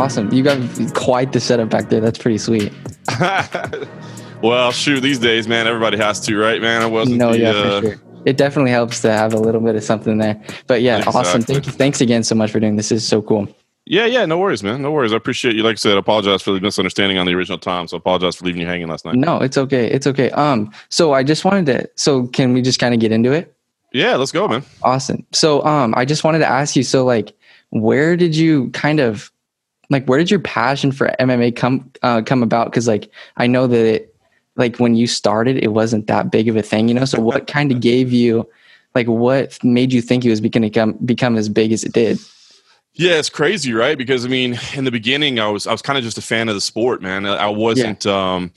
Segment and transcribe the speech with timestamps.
[0.00, 0.32] Awesome.
[0.32, 0.58] You got
[0.94, 2.00] quite the setup back there.
[2.00, 2.72] That's pretty sweet.
[4.42, 6.80] well, shoot, these days, man, everybody has to, right, man?
[6.80, 7.18] I wasn't.
[7.18, 8.00] No, the, yeah, uh, for sure.
[8.24, 10.42] It definitely helps to have a little bit of something there.
[10.66, 11.20] But yeah, Exactly.
[11.20, 11.42] awesome.
[11.42, 11.72] Thank you.
[11.72, 12.88] Thanks again so much for doing this.
[12.88, 13.48] This is so cool.
[13.86, 14.82] Yeah, yeah, no worries, man.
[14.82, 15.12] No worries.
[15.12, 15.62] I appreciate you.
[15.62, 17.88] Like I said, I apologize for the misunderstanding on the original time.
[17.88, 19.16] So I apologize for leaving you hanging last night.
[19.16, 19.90] No, it's okay.
[19.90, 20.30] It's okay.
[20.30, 21.90] Um, so I just wanted to.
[21.96, 23.54] So can we just kind of get into it?
[23.92, 24.64] Yeah, let's go, man.
[24.82, 25.26] Awesome.
[25.32, 26.84] So um, I just wanted to ask you.
[26.84, 27.34] So like,
[27.70, 29.32] where did you kind of
[29.90, 32.70] like where did your passion for MMA come uh, come about?
[32.70, 34.14] Because like I know that it
[34.56, 37.04] like when you started, it wasn't that big of a thing, you know.
[37.04, 38.48] So what kind of gave you
[38.94, 41.92] like what made you think it was going to become become as big as it
[41.92, 42.18] did?
[42.94, 43.96] Yeah, it's crazy, right?
[43.96, 46.48] Because I mean, in the beginning, I was I was kind of just a fan
[46.48, 47.26] of the sport, man.
[47.26, 48.06] I wasn't.
[48.06, 48.52] um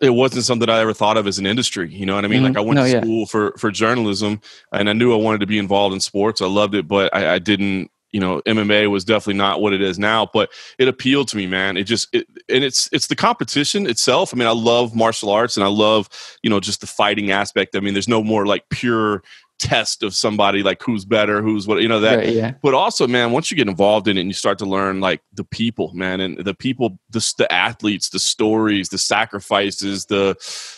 [0.00, 1.92] it wasn't something I ever thought of as an industry.
[1.92, 2.40] You know what I mean?
[2.40, 2.48] Mhm.
[2.48, 3.02] Like I went No, to yeah.
[3.02, 4.40] school for for journalism,
[4.72, 6.40] and I knew I wanted to be involved in sports.
[6.40, 7.90] I loved it, but I, I didn't.
[8.12, 11.46] You know, MMA was definitely not what it is now, but it appealed to me,
[11.46, 11.76] man.
[11.76, 14.34] It just it, and it's it's the competition itself.
[14.34, 16.08] I mean, I love martial arts, and I love
[16.42, 17.76] you know just the fighting aspect.
[17.76, 19.22] I mean, there's no more like pure
[19.60, 22.54] test of somebody like who's better, who's what you know that Right, yeah.
[22.62, 25.20] but also man once you get involved in it and you start to learn like
[25.34, 30.34] the people man and the people the, the athletes the stories the sacrifices the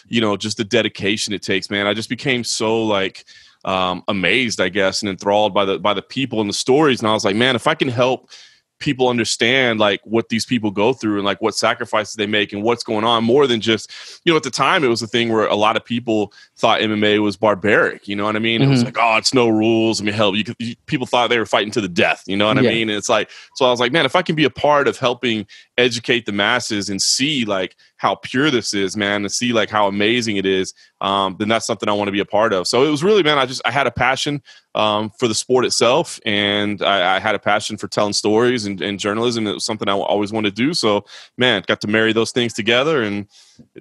[0.09, 3.25] you know just the dedication it takes man i just became so like
[3.65, 7.01] um amazed i guess and enthralled by the by the people and the stories.
[7.01, 8.29] And i was like man if i can help
[8.81, 12.65] people understand like what these people go through and like what sacrifices they make and
[12.65, 15.29] what's going on more than just you know at the time it was a thing
[15.33, 18.61] where a lot of people thought MMA was barbaric you know what I mean?
[18.61, 18.87] It was Mhm.
[18.87, 20.01] like oh it's no rules.
[20.01, 22.37] I mean hell you could you, people thought they were fighting to the death you
[22.37, 22.89] know what I mean?
[22.91, 24.99] And it's like so I was like man if I can be a part of
[24.99, 25.47] helping
[25.79, 29.87] educate the masses and see like how pure this is man to see like how
[29.87, 32.85] amazing it is um, then that's something I want to be a part of so
[32.85, 34.43] it was really man I just I had a passion
[34.75, 38.81] um, for the sport itself, and I, I had a passion for telling stories and,
[38.81, 39.47] and journalism.
[39.47, 40.75] It was something I always wanted to do.
[40.75, 41.05] So,
[41.37, 43.27] man, got to marry those things together, and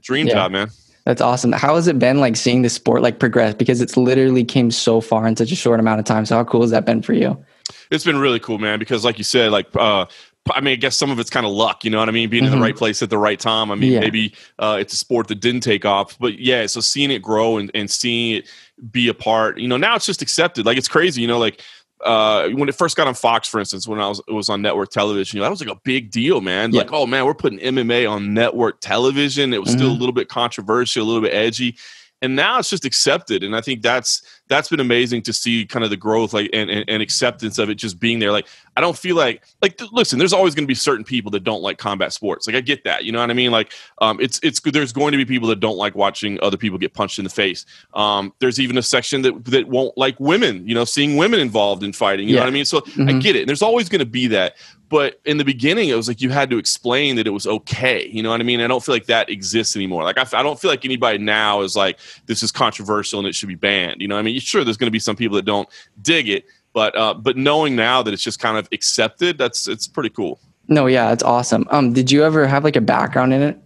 [0.01, 0.34] dream Yeah.
[0.34, 0.69] job, man.
[1.06, 1.51] That's awesome.
[1.51, 3.56] How has it been like seeing the sport like progress?
[3.56, 6.25] Because it's literally came so far in such a short amount of time.
[6.25, 7.44] So how cool has that been for you?
[7.90, 8.78] It's been really cool, man.
[8.78, 10.06] Because, like you said, like uh,
[10.50, 12.28] I mean, I guess some of it's kind of luck, you know what I mean?
[12.29, 12.56] Being in Mhm.
[12.56, 13.72] the right place at the right time.
[13.72, 14.00] I mean, Yeah.
[14.00, 16.66] maybe uh, it's a sport that didn't take off, but yeah.
[16.66, 18.47] So seeing it grow and, and seeing it
[18.91, 20.66] be a part, you know, now it's just accepted.
[20.66, 21.62] Like it's crazy, you know, like
[22.03, 24.63] uh, when it first got on Fox, for instance, when I was it was on
[24.63, 26.72] network television, you know, that was like a big deal, man.
[26.72, 26.80] Yeah.
[26.80, 29.53] Like, oh man, we're putting MMA on network television.
[29.53, 30.00] It was still a Mhm.
[30.00, 31.78] little bit controversial, a little bit edgy.
[32.23, 35.83] And now it's just accepted, and I think that's that's been amazing to see kind
[35.83, 38.31] of the growth, like and, and, and acceptance of it just being there.
[38.31, 41.31] Like I don't feel like like th- listen, there's always going to be certain people
[41.31, 42.45] that don't like combat sports.
[42.45, 43.49] Like I get that, you know what I mean?
[43.49, 46.77] Like um, it's it's there's going to be people that don't like watching other people
[46.77, 47.65] get punched in the face.
[47.95, 51.81] Um, there's even a section that that won't like women, you know, seeing women involved
[51.81, 52.27] in fighting.
[52.29, 52.65] You know what I mean?
[52.65, 52.81] So I
[53.13, 53.21] Mhm.
[53.21, 53.39] get it.
[53.39, 54.55] And there's always going to be that.
[54.91, 58.09] But in the beginning, it was like you had to explain that it was okay.
[58.09, 58.59] You know what I mean?
[58.59, 60.03] I don't feel like that exists anymore.
[60.03, 63.47] Like I, don't feel like anybody now is like this is controversial and it should
[63.47, 64.01] be banned.
[64.01, 64.38] You know I mean?
[64.41, 65.69] Sure, there's going to be some people that don't
[66.01, 66.44] dig it,
[66.74, 70.41] but uh, but knowing now that it's just kind of accepted, that's it's pretty cool.
[70.68, 71.66] No, yeah, it's awesome.
[71.72, 73.57] Um, did you ever have like a background in it?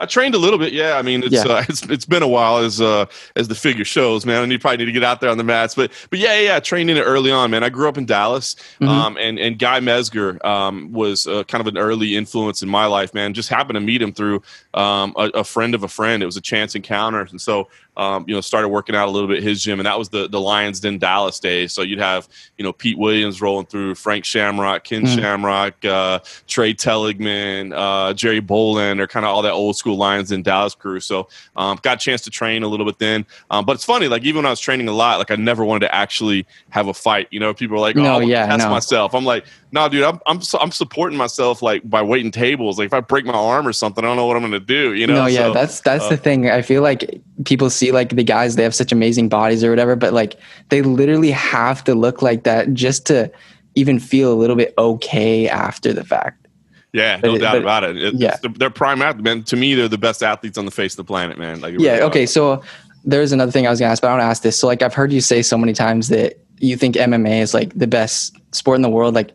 [0.00, 0.96] I trained a little bit, yeah.
[0.96, 1.42] I mean, it's Yeah.
[1.42, 4.42] uh, it's it's been a while as uh as the figure shows, man.
[4.44, 6.40] And you probably need to get out there on the mats, but but yeah, yeah,
[6.50, 6.56] yeah.
[6.56, 7.64] I trained in it early on, man.
[7.64, 8.88] I grew up in Dallas, Mhm.
[8.88, 12.86] um, and and Guy Mezger um was uh, kind of an early influence in my
[12.86, 13.34] life, man.
[13.34, 14.42] Just happened to meet him through
[14.74, 16.22] um a, a friend of a friend.
[16.22, 19.28] It was a chance encounter, and so um you know started working out a little
[19.28, 21.72] bit at his gym, and that was the the Lions Den Dallas days.
[21.72, 25.14] So you'd have you know Pete Williams rolling through, Frank Shamrock, Ken Mm.
[25.18, 30.32] Shamrock, uh, Tra Telligman, uh, Jerry Bohlander, or kind of all that old school Lions
[30.32, 31.00] in Dallas crew.
[31.00, 33.26] So um, got a chance to train a little bit then.
[33.50, 35.64] Um, but it's funny, like even when I was training a lot, like I never
[35.64, 37.28] wanted to actually have a fight.
[37.30, 38.70] You know, people are like, "Oh, No, yeah, test no.
[38.70, 42.78] myself." I'm like, "No, dude, I'm I'm su- I'm supporting myself like by waiting tables.
[42.78, 44.60] Like if I break my arm or something, I don't know what I'm going to
[44.60, 45.14] do." You know?
[45.14, 46.50] no, yeah, So, that's that's uh, the thing.
[46.50, 49.96] I feel like people see like the guys they have such amazing bodies or whatever,
[49.96, 50.36] but like
[50.68, 53.30] they literally have to look like that just to
[53.74, 56.46] even feel a little bit okay after the fact.
[56.92, 57.96] yeah, but no it- doubt about it.
[57.96, 58.36] It- yeah.
[58.56, 59.42] they're, prime athletes, man.
[59.44, 61.60] To me, they're the best athletes on the face of the planet, man.
[61.60, 61.92] Like, Yeah.
[61.92, 62.26] really Okay.
[62.26, 62.62] So
[63.04, 64.58] there's another thing I was gonna ask, but I want to ask this.
[64.58, 67.72] So like I've heard you say so many times that you think MMA is like
[67.78, 69.14] the best sport in the world.
[69.14, 69.30] Like,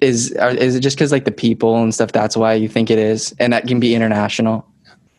[0.00, 2.12] is is it just because like the people and stuff?
[2.12, 4.64] That's why you think it is, and that can be international.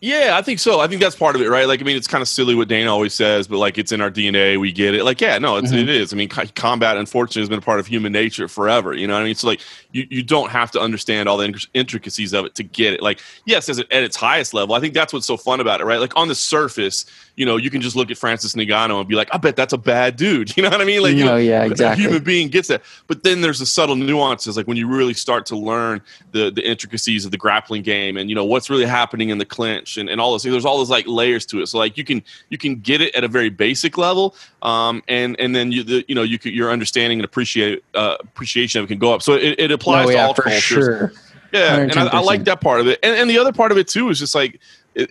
[0.06, 0.82] Yeah, I think so.
[0.82, 1.66] I think that's part of it, right?
[1.66, 4.02] Like, I mean, it's kind of silly what Dana always says, but like, it's in
[4.02, 4.60] our DNA.
[4.60, 5.06] We get it.
[5.06, 5.84] Like, yeah, no, it's, Mhm.
[5.84, 6.12] it is.
[6.12, 8.94] I mean, co- combat, unfortunately, has been a part of human nature forever.
[8.94, 9.36] You know what I mean?
[9.36, 9.62] So, like,
[9.94, 13.02] you, you don't have to understand all the intricacies of it to get it.
[13.02, 15.80] Like, yes, as it, at its highest level, I think that's what's so fun about
[15.80, 16.00] it, right?
[16.00, 17.06] Like, on the surface,
[17.36, 19.74] you know, you can just look at Francis Ngannou and be like, I bet that's
[19.74, 20.52] a bad dude.
[20.64, 21.02] You know what I mean?
[21.02, 22.04] Like, you No, know, yeah, a exactly.
[22.04, 22.84] human being gets that.
[23.08, 26.02] But then there's the subtle nuances, like when you really start to learn
[26.32, 29.46] the the intricacies of the grappling game and you know what's really happening in the
[29.46, 30.54] clinch and, and all those things.
[30.54, 31.68] There's all those like layers to it.
[31.68, 35.40] So like you can you can get it at a very basic level, um, and
[35.40, 38.86] and then you the, you know you could, your understanding and appreciate uh, appreciation of
[38.86, 39.22] it can go up.
[39.22, 40.62] So it, it applies No, to yeah, all for cultures.
[40.62, 41.14] sure.
[41.52, 42.98] Yeah, and I, I like that part of it.
[43.04, 44.60] And, and the other part of it too is just like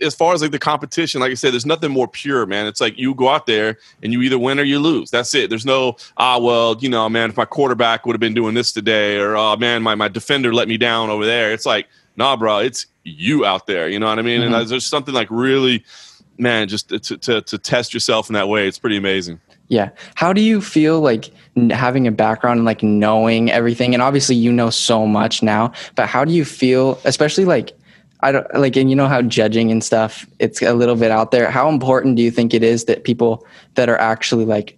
[0.01, 2.67] as far as like the competition, like I said, there's nothing more pure, man.
[2.67, 5.09] It's like you go out there and you either win or you lose.
[5.09, 5.49] That's it.
[5.49, 8.73] There's no ah well, you know, man, if my quarterback would have been doing this
[8.73, 11.53] today, or oh man, my, my defender let me down over there.
[11.53, 11.87] It's like,
[12.17, 13.87] nah, bro, it's you out there.
[13.87, 14.41] You know what I mean?
[14.41, 14.53] Mhm.
[14.53, 15.85] And there's something like really,
[16.37, 18.67] man, just to, to to test yourself in that way.
[18.67, 19.39] It's pretty amazing.
[19.67, 19.89] Yeah.
[20.15, 21.31] How do you feel like
[21.71, 23.93] having a background and like knowing everything?
[23.93, 27.71] And obviously, you know so much now, but how do you feel, especially like,
[28.21, 31.31] I don't like, and you know how judging and stuff, it's a little bit out
[31.31, 31.49] there.
[31.51, 33.45] How important do you think it is that people
[33.75, 34.77] that are actually like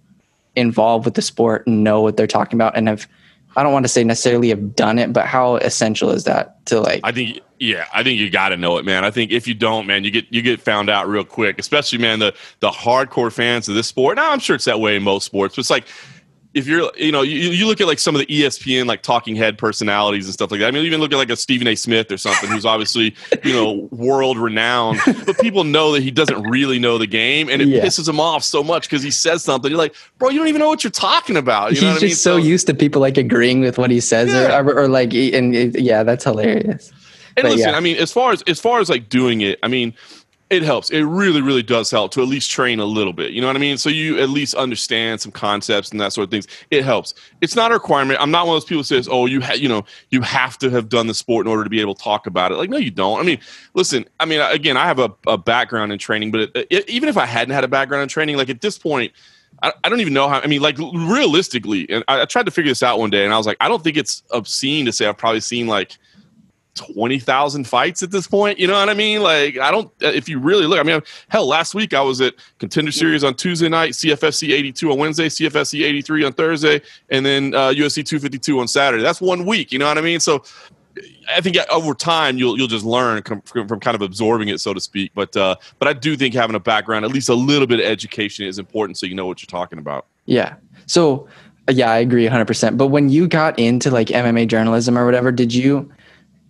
[0.55, 3.07] involved with the sport know what they're talking about and have,
[3.55, 6.81] I don't want to say necessarily have done it, but how essential is that to
[6.81, 9.05] like, I think yeah, I think you got to know it, man.
[9.05, 11.57] I think if you don't, man, you get you get found out real quick.
[11.57, 14.17] Especially, man, the the hardcore fans of this sport.
[14.17, 15.87] Now, I'm sure it's that way in most sports, but it's like
[16.55, 19.35] if you're, you know, you, you look at like some of the ESPN like talking
[19.35, 20.67] head personalities and stuff like that.
[20.67, 21.75] I mean, even look at like a Stephen A.
[21.75, 23.13] Smith or something, who's obviously
[23.43, 27.61] you know world renowned, but people know that he doesn't really know the game, and
[27.61, 27.83] it Yeah.
[27.83, 29.69] pisses him off so much because he says something.
[29.69, 31.71] You're like, bro, you don't even know what you're talking about.
[31.71, 32.15] You he's know just I mean?
[32.15, 34.57] so, used to people like agreeing with what he says Yeah.
[34.59, 36.89] or, or, or like, and yeah, that's hilarious.
[37.37, 37.75] And But listen, yeah.
[37.75, 39.93] I mean, as far as as far as like doing it, I mean,
[40.49, 40.91] it helps.
[40.91, 43.31] It really, really does help to at least train a little bit.
[43.31, 43.77] You know what I mean?
[43.77, 46.47] So you at least understand some concepts and that sort of things.
[46.69, 47.15] It helps.
[47.41, 48.21] It's not a requirement.
[48.21, 50.57] I'm not one of those people who says, "Oh, you ha- you know, you have
[50.59, 52.69] to have done the sport in order to be able to talk about it." Like,
[52.69, 53.19] no, you don't.
[53.19, 53.39] I mean,
[53.73, 54.05] listen.
[54.19, 57.17] I mean, again, I have a, a background in training, but it, it, even if
[57.17, 59.11] I hadn't had a background in training, like at this point.
[59.63, 60.41] I, I don't even know how.
[60.41, 63.33] I mean, like realistically, and I, I tried to figure this out one day, and
[63.33, 65.97] I was like, I don't think it's obscene to say I've probably seen like
[66.75, 68.59] twenty thousand fights at this point.
[68.59, 69.21] You know what I mean?
[69.21, 69.91] Like I don't.
[70.01, 73.33] If you really look, I mean, hell, last week I was at Contender Series on
[73.33, 77.69] Tuesday night, CFFC eighty two on Wednesday, CFFC eighty three on Thursday, and then uh,
[77.69, 79.01] UFC two fifty two on Saturday.
[79.01, 79.71] That's one week.
[79.71, 80.19] You know what I mean?
[80.19, 80.43] So.
[81.35, 84.73] I think over time you'll you'll just learn from, from kind of absorbing it, so
[84.73, 85.11] to speak.
[85.13, 87.85] But uh, but I do think having a background, at least a little bit of
[87.85, 90.05] education, is important, so you know what you're talking about.
[90.25, 90.55] Yeah.
[90.85, 91.27] So,
[91.67, 92.77] uh, yeah, I agree 100%.
[92.77, 95.91] But when you got into like MMA journalism or whatever, did you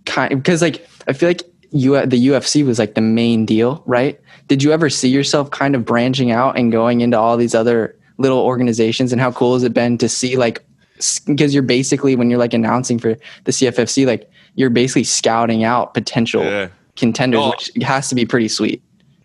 [0.06, 4.19] kind because like I feel like you the UFC was like the main deal, right?
[4.48, 7.96] Did you ever see yourself kind of branching out and going into all these other
[8.18, 10.63] little organizations and how cool has it been to see like
[11.28, 15.94] because you're basically when you're like announcing for the CFFC like you're basically scouting out
[15.94, 16.68] potential Yeah.
[16.96, 17.50] contenders Oh.
[17.50, 18.81] which has to be pretty sweet.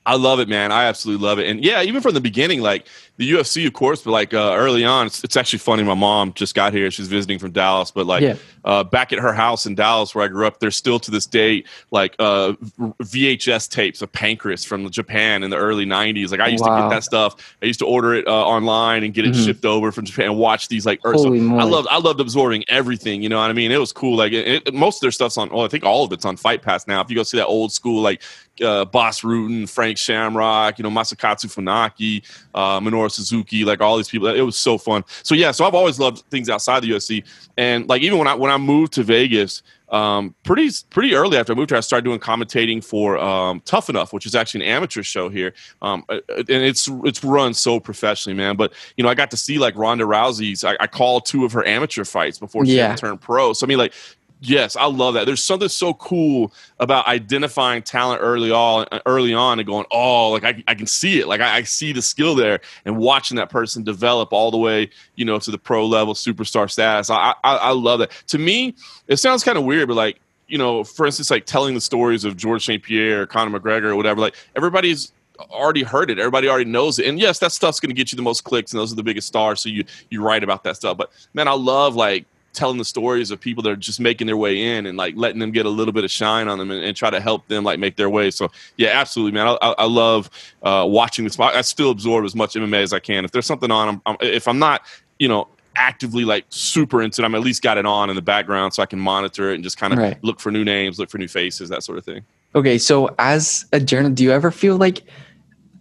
[0.06, 0.72] I love it, man.
[0.72, 1.46] I absolutely love it.
[1.48, 2.86] And yeah, even from the beginning, like
[3.20, 5.82] the UFC, of course, but like uh, early on, it's, it's actually funny.
[5.82, 7.90] My mom just got here; she's visiting from Dallas.
[7.90, 8.36] But like Yeah.
[8.64, 11.26] uh, back at her house in Dallas, where I grew up, there's still to this
[11.26, 12.54] day like uh,
[13.02, 16.30] VHS tapes of Pancrase from Japan in the early '90s.
[16.30, 17.54] Like I used to get that stuff.
[17.62, 19.44] I used to order it uh, online and get it Mhm.
[19.44, 21.00] shipped over from Japan and watch these like.
[21.04, 23.22] or- so I loved I loved absorbing everything.
[23.22, 23.70] You know what I mean?
[23.70, 24.16] It was cool.
[24.16, 25.50] Like it, it- most of their stuff's on.
[25.50, 27.00] Well, I think all of it's on Fight Pass now.
[27.02, 28.22] If you go see that old school like
[28.62, 32.22] uh, Bas Rutten, Frank Shamrock, you know Masakatsu Funaki,
[32.54, 34.28] uh, Minoru Suzuki, like all these people.
[34.28, 35.04] It was so fun.
[35.22, 37.24] So yeah, so I've always loved things outside the UFC,
[37.58, 39.62] and like even when I when I moved to Vegas.
[39.90, 44.12] Um, pretty pretty early after I moved here, I started doing commentating for um, Tuff-N-Uff,
[44.12, 45.52] which is actually an amateur show here,
[45.82, 48.54] um, uh, and it's it's run so professionally, man.
[48.54, 50.62] But you know, I got to see like Ronda Rousey's.
[50.62, 52.94] I, I called two of her amateur fights before she Yeah.
[52.94, 53.52] turned pro.
[53.52, 53.92] So I mean, like,
[54.40, 55.26] yes, I love that.
[55.26, 60.44] There's something so cool about identifying talent early on, early on, and going, oh, like
[60.44, 61.28] I, I can see it.
[61.28, 64.90] Like I, I see the skill there, and watching that person develop all the way,
[65.16, 67.10] you know, to the pro level, superstar status.
[67.10, 68.10] I I, I love that.
[68.28, 68.74] To me,
[69.08, 70.20] it sounds kind of weird, but like.
[70.48, 72.82] You know, for instance, like telling the stories of George St.
[72.82, 75.12] Pierre or Conor McGregor or whatever, like everybody's
[75.48, 76.18] already heard it.
[76.18, 77.06] Everybody already knows it.
[77.06, 79.02] And yes, that stuff's going to get you the most clicks, and those are the
[79.04, 79.60] biggest stars.
[79.60, 80.96] So you you write about that stuff.
[80.96, 84.36] But man, I love like telling the stories of people that are just making their
[84.36, 86.84] way in and like letting them get a little bit of shine on them and,
[86.84, 88.30] and try to help them like make their way.
[88.30, 89.46] So yeah, absolutely, man.
[89.46, 90.30] I, I, I love
[90.62, 91.38] uh, watching this.
[91.38, 93.24] I still absorb as much MMA as I can.
[93.24, 94.82] If there's something on, I'm, I'm, if I'm not,
[95.18, 95.48] you know.
[95.76, 97.24] Actively, like super into it.
[97.24, 99.62] I'm at least got it on in the background so I can monitor it and
[99.62, 100.18] just kind of Right.
[100.22, 102.22] look for new names, look for new faces, that sort of thing.
[102.56, 105.02] Okay, so as a journalist, do you ever feel like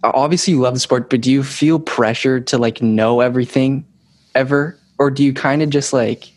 [0.04, 3.84] obviously you love the sport, but do you feel pressure to like know everything
[4.36, 4.78] ever?
[5.00, 6.32] Or do you kind of just like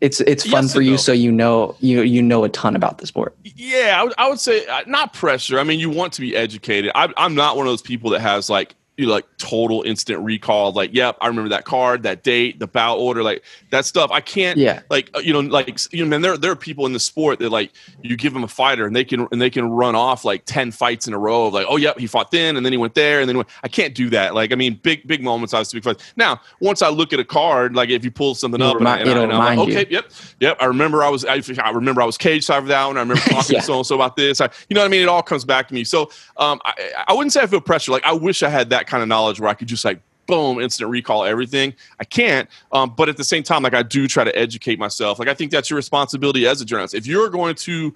[0.00, 0.96] it's it's fun Yes for you no.
[0.96, 3.36] so you know you you know a ton about the sport.
[3.42, 5.58] Yeah, I would, I would say uh, not pressure.
[5.58, 6.92] I mean, you want to be educated.
[6.94, 10.72] I, I'm not one of those people that has like you like total instant recall.
[10.72, 14.10] Like, yep, I remember that card, that date, the bout order, like that stuff.
[14.10, 14.58] I can't.
[14.58, 14.82] Yeah.
[14.90, 17.38] Like uh, you know, like you know, man, there there are people in the sport
[17.38, 17.70] that like
[18.02, 20.70] you give them a fighter and they can and they can run off like ten
[20.72, 22.94] fights in a row of like, oh yep, he fought then and then he went
[22.94, 23.48] there and then went.
[23.62, 24.34] I can't do that.
[24.34, 25.54] Like, I mean, big big moments.
[25.54, 26.02] I was big fights.
[26.16, 28.88] Now, once I look at a card, like if you pull something It'll up, and,
[28.88, 29.78] I- remi- and, I, and I'm like, remind you.
[29.78, 30.56] okay, yep, yep.
[30.60, 32.96] I remember I was I, I remember I was cage side for that one.
[32.96, 33.60] I remember talking Yeah.
[33.60, 34.40] to so and so about this.
[34.40, 35.02] I, you know what I mean?
[35.02, 35.84] It all comes back to me.
[35.84, 37.92] So um, I, I wouldn't say I feel pressure.
[37.92, 40.60] Like I wish I had that kind of knowledge where I could just like boom,
[40.60, 41.74] instant recall everything.
[41.98, 42.48] I can't.
[42.70, 45.18] Um, but at the same time, like I do try to educate myself.
[45.18, 46.94] Like I think that's your responsibility as a journalist.
[46.94, 47.94] If you're going to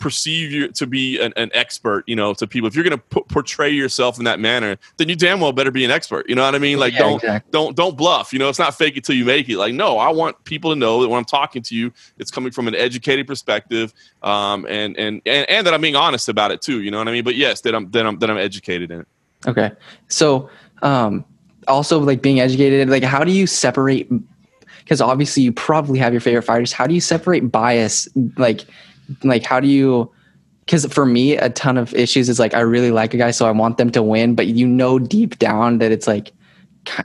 [0.00, 3.04] perceive you to be an, an expert, you know, to people, if you're going to
[3.20, 6.28] p- portray yourself in that manner, then you damn well better be an expert.
[6.28, 6.78] You know what I mean?
[6.78, 7.50] Like Yeah, don't exactly.
[7.52, 8.32] don't don't bluff.
[8.32, 9.56] You know, it's not fake it till you make it.
[9.56, 12.50] Like no, I want people to know that when I'm talking to you, it's coming
[12.50, 13.94] from an educated perspective,
[14.24, 16.82] um, and, and and and that I'm being honest about it too.
[16.82, 17.24] You know what I mean?
[17.24, 19.08] But yes, that I'm that I'm that I'm educated in it.
[19.46, 19.70] Okay.
[20.08, 20.48] So,
[20.82, 21.24] um,
[21.68, 24.10] also like being educated, like how do you separate?
[24.78, 26.72] Because obviously you probably have your favorite fighters.
[26.72, 28.08] How do you separate bias?
[28.36, 28.62] Like,
[29.22, 30.10] like how do you?
[30.64, 33.46] Because for me, a ton of issues is like I really like a guy, so
[33.46, 36.32] I want them to win, but you know deep down that it's like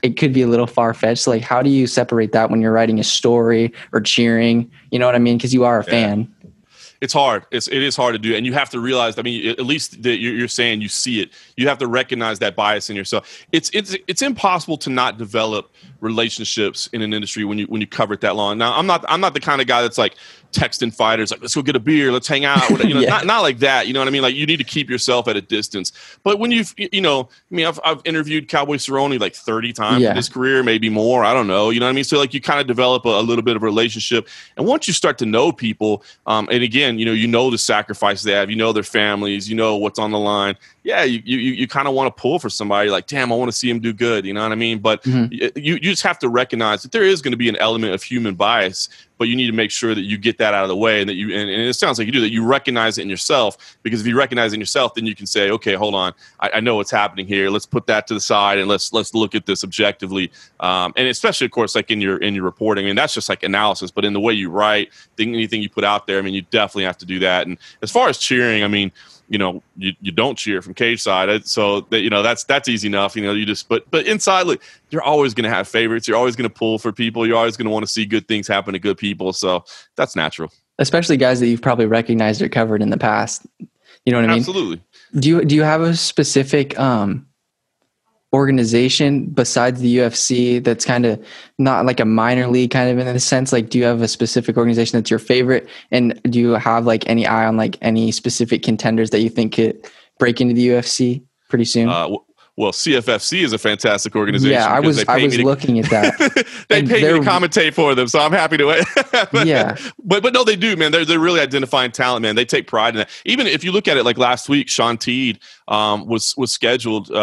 [0.03, 1.27] it could be a little far fetched.
[1.27, 4.69] Like, how do you separate that when you're writing a story or cheering?
[4.91, 5.37] You know what I mean?
[5.37, 5.89] Because you are a Yeah.
[5.91, 6.34] fan.
[7.01, 7.45] It's hard.
[7.51, 9.17] It's it is hard to do, and you have to realize.
[9.17, 11.31] I mean, at least that you're, saying you see it.
[11.57, 13.45] You have to recognize that bias in yourself.
[13.51, 15.71] It's it's it's impossible to not develop
[16.01, 18.57] relationships in an industry when you when you cover it that long.
[18.57, 20.15] Now, I'm not I'm not the kind of guy that's like
[20.55, 22.69] texting fighters like let's go get a beer, let's hang out.
[22.69, 23.09] You know, Yeah.
[23.09, 23.87] not not like that.
[23.87, 24.21] You know what I mean?
[24.21, 25.91] Like you need to keep yourself at a distance.
[26.23, 30.01] But when you've you know, I mean, I've I've interviewed Cowboy Cerrone like 30 times
[30.01, 30.11] Yeah.
[30.11, 31.25] in his career, maybe more.
[31.25, 31.69] I don't know.
[31.71, 32.03] You know what I mean?
[32.05, 34.87] So like you kind of develop a, a little bit of a relationship, and once
[34.87, 38.31] you start to know people, um, and again, you know, you know the sacrifices they
[38.31, 40.55] have, you know their families, you know what's on the line.
[40.83, 42.89] Yeah, you you you kind of want to pull for somebody.
[42.89, 44.23] Like, damn, I want to see him do good.
[44.25, 44.79] You know what I mean?
[44.79, 45.31] But Mhm.
[45.55, 48.03] you you just have to recognize that there is going to be an element of
[48.03, 50.75] human bias, but you need to make sure that you get that out of the
[50.75, 52.31] way, and that you and, and it sounds like you do that.
[52.31, 55.25] You recognize it in yourself because if you recognize it in yourself, then you can
[55.25, 57.49] say, okay, hold on, I, I know what's happening here.
[57.49, 60.31] Let's put that to the side and let's let's look at this objectively.
[60.59, 63.29] Um, and especially, of course, like in your in your reporting, I mean, that's just
[63.29, 63.91] like analysis.
[63.91, 66.41] But in the way you write, thing, anything you put out there, I mean, you
[66.43, 67.47] definitely have to do that.
[67.47, 68.91] And as far as cheering, I mean,
[69.29, 72.67] you know, you, you don't cheer from cage side, so that you know that's that's
[72.67, 73.15] easy enough.
[73.15, 76.07] You know, you just but but inside, like, you're always going to have favorites.
[76.07, 77.25] You're always going to pull for people.
[77.25, 79.33] You're always going to want to see good things happen to good people.
[79.33, 79.65] So
[79.95, 80.51] that's natural.
[80.77, 83.45] Especially guys that you've probably recognized or covered in the past.
[84.05, 84.39] You know what I mean?
[84.39, 84.81] Absolutely.
[85.19, 87.25] Do you do you have a specific um
[88.35, 91.25] organization besides the UFC that's kind of
[91.57, 94.09] not like a minor league kind of in a sense like do you have a
[94.09, 98.11] specific organization that's your favorite and do you have like any eye on like any
[98.11, 99.89] specific contenders that you think could
[100.19, 101.87] break into the UFC pretty soon?
[101.87, 102.09] Uh,
[102.57, 104.53] well, CFFC is a fantastic organization.
[104.53, 106.45] yeah, I was I was to- looking at that.
[106.69, 108.85] they And pay me to commentate for them, so I'm happy to.
[109.31, 109.75] but, Yeah.
[110.03, 110.91] but but no, they do, man.
[110.93, 112.35] They're they're really identifying talent, man.
[112.35, 113.09] They take pride in that.
[113.25, 117.11] Even if you look at it, like last week, Sean Teed um, was was scheduled.
[117.11, 117.15] Uh,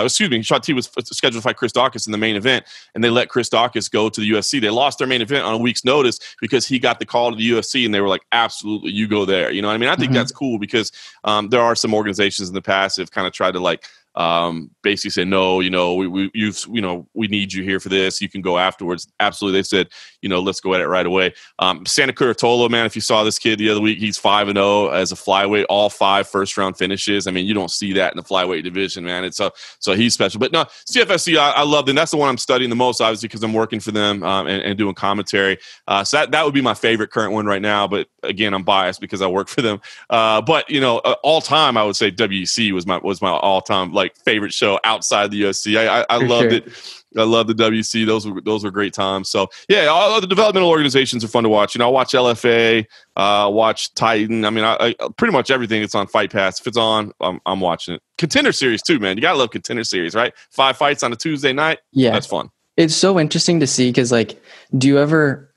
[0.00, 2.66] uh, excuse me, Sean Teed was scheduled to fight Chris Dawkins in the main event,
[2.94, 4.60] and they let Chris Dawkins go to the UFC.
[4.60, 7.36] They lost their main event on a week's notice because he got the call to
[7.36, 9.88] the UFC, and they were like, "Absolutely, you go there." You know, what I mean,
[9.88, 10.16] I think Mhm.
[10.16, 10.92] that's cool because
[11.24, 13.84] um, there are some organizations in the past that have kind of tried to like
[14.16, 15.58] um, basically say no.
[15.58, 18.20] You know, we, we you've you know we need you here for this.
[18.20, 19.08] You can go afterwards.
[19.18, 19.88] Absolutely, they said
[20.22, 21.34] you know let's go at it right away.
[21.58, 24.56] Um, Santo Curatolo, man, if you saw this kid the other week, he's five and
[24.56, 27.26] zero as a flyweight, all five first round finishes.
[27.26, 29.24] I mean, you don't see that in the flyweight division, man.
[29.24, 29.50] It's so
[29.80, 30.38] so he's special.
[30.38, 31.96] But no, CFFC, I, I love them.
[31.96, 34.62] That's the one I'm studying the most, obviously, because I'm working for them um, and,
[34.62, 35.58] and doing commentary.
[35.88, 37.88] Uh, so that that would be my favorite current one right now.
[37.88, 39.80] But again, I'm biased because I work for them.
[40.10, 43.30] Uh, but you know, uh, all time, I would say WEC was my was my
[43.30, 45.78] all time like favorite show outside the UFC.
[45.78, 46.60] I I, I loved sure.
[46.60, 47.02] it.
[47.16, 48.04] I love the WEC.
[48.06, 49.30] Those were those were great times.
[49.30, 51.74] So yeah, all the developmental organizations are fun to watch.
[51.74, 52.84] You know, I watch LFA,
[53.16, 54.44] uh, watch Titan.
[54.44, 56.60] I mean, I, I pretty much everything that's on Fight Pass.
[56.60, 58.02] If it's on, I'm, I'm watching it.
[58.18, 59.16] Contender Series too, man.
[59.16, 60.34] You gotta love Contender Series, right?
[60.50, 61.78] Five fights on a Tuesday night.
[61.92, 62.10] yeah.
[62.10, 62.50] That's fun.
[62.76, 64.40] it's so interesting to see because like
[64.76, 65.52] do you ever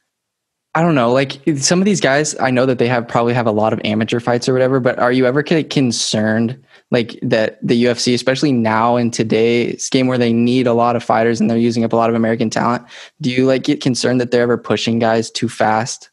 [0.75, 3.47] i don't know like some of these guys i know that they have probably have
[3.47, 7.83] a lot of amateur fights or whatever but are you ever concerned like that the
[7.85, 11.57] ufc especially now in today's game where they need a lot of fighters and they're
[11.57, 12.83] using up a lot of american talent
[13.21, 16.09] do you like get concerned that they're ever pushing guys too fast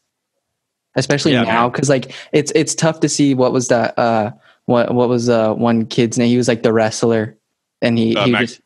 [0.95, 4.31] especially Yeah, now because like it's it's tough to see what was that uh
[4.65, 7.37] what what was uh one kid's name he was like the wrestler
[7.81, 8.61] and he, Uh, he Max- just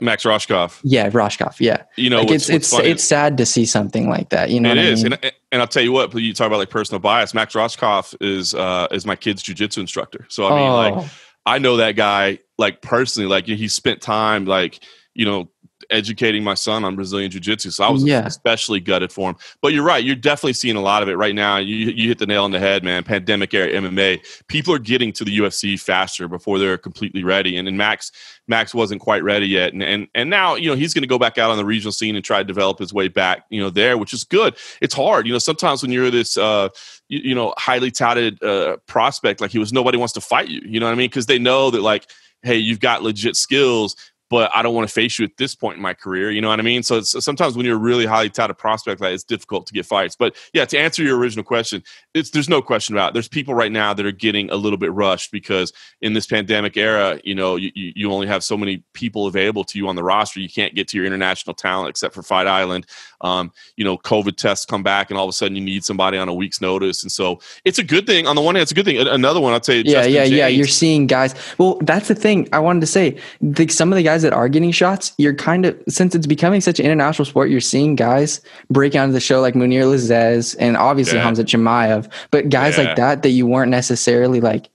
[0.00, 0.80] Max Rohskopf.
[0.84, 3.64] yeah Rohskopf yeah You know, like what's, it's what's it's funny it's sad to see
[3.64, 4.50] something like that.
[4.50, 5.18] You know It what is, I mean?
[5.22, 7.32] and and I'll tell you what, you talk about like personal bias.
[7.32, 10.26] Max Rohskopf is uh, is my kid's jujitsu instructor.
[10.28, 10.74] So I mean, oh.
[11.00, 11.10] like,
[11.46, 13.28] I know that guy like personally.
[13.28, 14.80] Like he spent time like
[15.14, 15.48] you know
[15.90, 17.70] educating my son on Brazilian Jiu Jitsu.
[17.70, 18.24] So I was yeah.
[18.26, 19.36] especially gutted for him.
[19.60, 20.02] But you're right.
[20.02, 21.58] You're definitely seeing a lot of it right now.
[21.58, 23.04] You, you hit the nail on the head, man.
[23.04, 24.20] Pandemic era MMA.
[24.48, 27.56] People are getting to the UFC faster before they're completely ready.
[27.56, 28.12] And, and Max
[28.48, 29.72] Max wasn't quite ready yet.
[29.72, 31.92] And, and, and now, you know, he's going to go back out on the regional
[31.92, 34.56] scene and try to develop his way back, you know, there, which is good.
[34.80, 35.26] It's hard.
[35.26, 36.68] You know, sometimes when you're this, uh,
[37.08, 40.60] you, you know, highly touted uh, prospect, like he was, nobody wants to fight you.
[40.64, 41.08] You know what I mean?
[41.08, 42.08] Because they know that, like,
[42.42, 43.96] hey, you've got legit skills
[44.28, 46.30] but I don't want to face you at this point in my career.
[46.30, 46.82] You know what I mean?
[46.82, 50.16] So sometimes when you're really highly touted prospect, like it's difficult to get fights.
[50.16, 51.82] But yeah, to answer your original question,
[52.14, 53.12] it's there's no question about it.
[53.14, 56.76] There's people right now that are getting a little bit rushed because in this pandemic
[56.76, 60.02] era, you know, you, you only have so many people available to you on the
[60.02, 60.40] roster.
[60.40, 62.86] You can't get to your international talent except for Fight Island.
[63.20, 66.18] Um, you know, COVID tests come back, and all of a sudden you need somebody
[66.18, 68.26] on a week's notice, and so it's a good thing.
[68.26, 68.98] On the one hand, it's a good thing.
[68.98, 70.46] Another one, I'll tell you, yeah, Justin yeah, Jaynes, yeah.
[70.48, 71.34] You're seeing guys.
[71.58, 73.18] Well, that's the thing I wanted to say.
[73.40, 76.26] The, some of the guys guys that are getting shots, you're kind of since it's
[76.26, 79.84] becoming such an international sport, you're seeing guys break out of the show like Mounir
[79.84, 81.24] Lazzez and obviously yeah.
[81.24, 82.84] Khamzat Chimaev, but guys yeah.
[82.84, 84.70] like that that you weren't necessarily like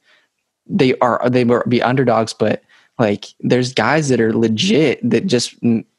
[0.67, 2.61] they are they will be underdogs, but
[2.99, 5.55] like there's guys that are legit that just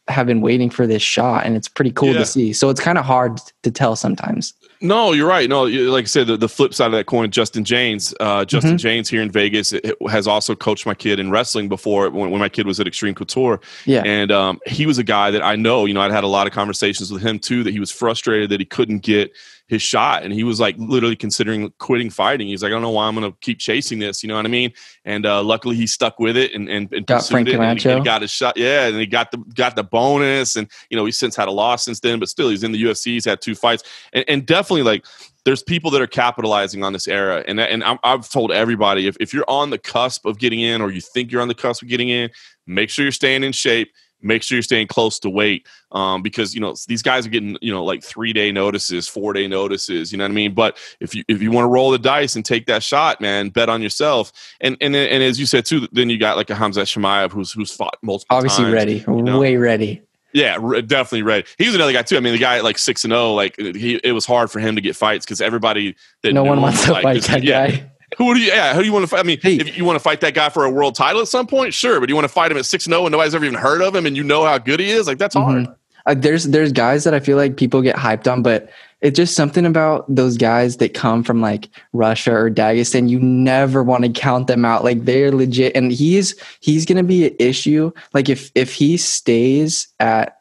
[0.09, 2.19] have been waiting for this shot, and it's pretty cool yeah.
[2.19, 2.53] to see.
[2.53, 4.55] So it's kind of hard to tell sometimes.
[4.81, 5.49] No, you're right.
[5.49, 8.13] No, like I said, the, the flip side of that coin, Justin Jaynes.
[8.19, 8.89] Uh, Justin mm-hmm.
[8.89, 9.73] Jaynes here in Vegas
[10.11, 13.15] has also coached my kid in wrestling before when, when my kid was at Extreme
[13.15, 13.61] Couture.
[13.87, 14.03] Yeah.
[14.05, 16.49] And um, he was a guy that I know, you know, I'd had a lot
[16.49, 19.33] of conversations with him too, that he was frustrated that he couldn't get
[19.69, 22.49] his shot and he was like literally considering quitting fighting.
[22.49, 24.49] He's like i don't know why i'm gonna keep chasing this you know what i
[24.49, 24.73] mean?
[25.05, 28.01] And uh, luckily he stuck with it and, and, and got Frank it and he,
[28.01, 31.19] got his shot yeah and he got the got the bonus and you know he's
[31.19, 33.55] since had a loss since then but still he's in the ufc he's had two
[33.55, 33.83] fights.
[34.13, 35.07] And, and definitely like
[35.45, 39.17] there's people that are capitalizing on this era and and i have told everybody if,
[39.21, 41.83] if you're on the cusp of getting in or you think you're on the cusp
[41.83, 42.31] of getting in
[42.67, 43.91] make sure you're staying in shape
[44.23, 47.57] make sure you're staying close to weight um, because you know these guys are getting
[47.61, 50.77] you know like three day notices four day notices you know what i mean but
[51.01, 53.69] if you if you want to roll the dice and take that shot man bet
[53.69, 56.87] on yourself and and and as you said too then you got like a Khamzat
[56.87, 59.39] Chimaev who's who's fought multiple obviously times, ready you know?
[59.39, 60.57] way ready yeah,
[60.87, 61.47] definitely ready.
[61.59, 62.17] He was another guy too.
[62.17, 64.61] I mean, the guy like six and zero, oh, like he, it was hard for
[64.61, 67.91] him to get fights because everybody that no one wants to fight that yeah, guy.
[68.19, 68.49] Who do you?
[68.49, 69.21] Yeah, who do you want to fight?
[69.21, 69.57] I mean, hey.
[69.57, 72.01] if you want to fight that guy for a world title at some point, sure.
[72.01, 73.95] But you want to fight him at six zero and nobody's ever even heard of
[73.95, 75.07] him, and you know how good he is.
[75.07, 75.65] Like that's hard.
[75.65, 75.73] Mm-hmm.
[76.07, 78.71] Uh, there's there's guys that I feel like people get hyped on, but
[79.01, 83.09] it's just something about those guys that come from like Russia or Dagestan.
[83.09, 84.85] You never want to count them out.
[84.85, 87.93] Like they're legit, and he's he's gonna be an issue.
[88.15, 90.39] Like if if he stays at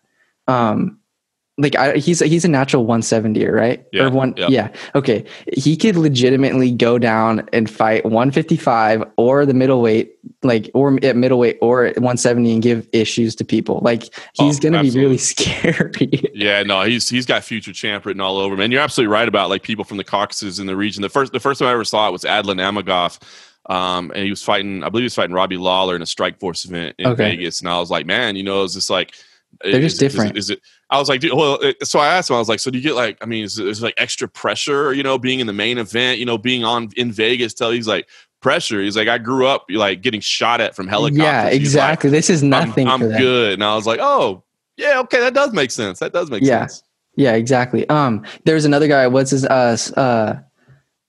[0.48, 1.00] um
[1.58, 4.48] like I, he's he's a natural 170 right yeah, or one yeah.
[4.50, 10.98] yeah okay he could legitimately go down and fight 155 or the middleweight like or
[11.04, 14.92] at middleweight or at 170 and give issues to people like he's oh, gonna absolutely.
[14.92, 18.72] be really scary yeah no he's he's got future champ written all over him and
[18.72, 21.40] you're absolutely right about like people from the caucasus in the region the first the
[21.40, 23.20] first time i ever saw it was adlan amagov
[23.70, 26.66] um, and he was fighting i believe he was fighting robbie lawler in a strikeforce
[26.66, 27.36] event in okay.
[27.36, 29.14] vegas and i was like man you know it's just like
[29.64, 30.38] they're just different.
[30.38, 30.62] Is, is, it?
[30.92, 32.36] I was like, dude, well, so I asked him.
[32.36, 33.18] I was like, so do you get like?
[33.22, 34.94] I mean, is there's like extra pressure?
[34.94, 36.20] You know, being in the main event.
[36.20, 37.54] You know, being on in Vegas.
[37.54, 38.10] Tell he's like
[38.42, 38.82] pressure.
[38.82, 41.24] He's like, I grew up like getting shot at from helicopters.
[41.24, 42.10] Yeah, exactly.
[42.10, 42.88] Like, this is nothing.
[42.88, 43.54] I'm, I'm good.
[43.54, 44.44] And I was like, oh,
[44.78, 46.00] yeah, okay, that does make sense.
[46.00, 46.68] That does make yeah.
[46.68, 46.84] sense.
[47.16, 47.88] Yeah, exactly.
[47.90, 49.08] Um, there's another guy.
[49.08, 50.36] What's his uh uh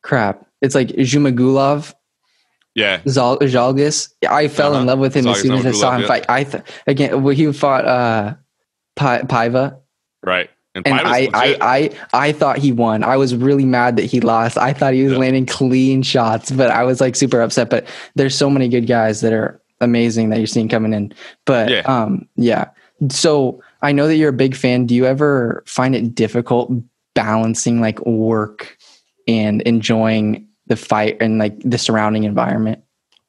[0.03, 0.47] crap?
[0.61, 1.95] It's like Zhumagulov.
[2.75, 4.13] Yeah, Zal- Zhalgas.
[4.29, 4.81] I fell uh-huh.
[4.81, 6.25] in love with him as soon as I saw him fight.
[6.29, 8.35] I th- again, well, he fought uh,
[8.97, 9.79] pa- Paiva.
[10.23, 10.51] Right.
[10.75, 13.05] And, and I, I, I, I thought he won.
[13.05, 14.57] I was really mad that he lost.
[14.57, 15.19] I thought he was yeah.
[15.19, 17.69] landing clean shots, but I was like super upset.
[17.69, 21.13] But there's so many good guys that are amazing that you're seeing coming in.
[21.45, 21.81] But yeah.
[21.81, 22.71] um, yeah.
[23.11, 24.87] So I know that you're a big fan.
[24.87, 26.73] Do you ever find it difficult
[27.15, 28.79] balancing like work
[29.29, 32.83] and enjoying the fight and like the surrounding environment?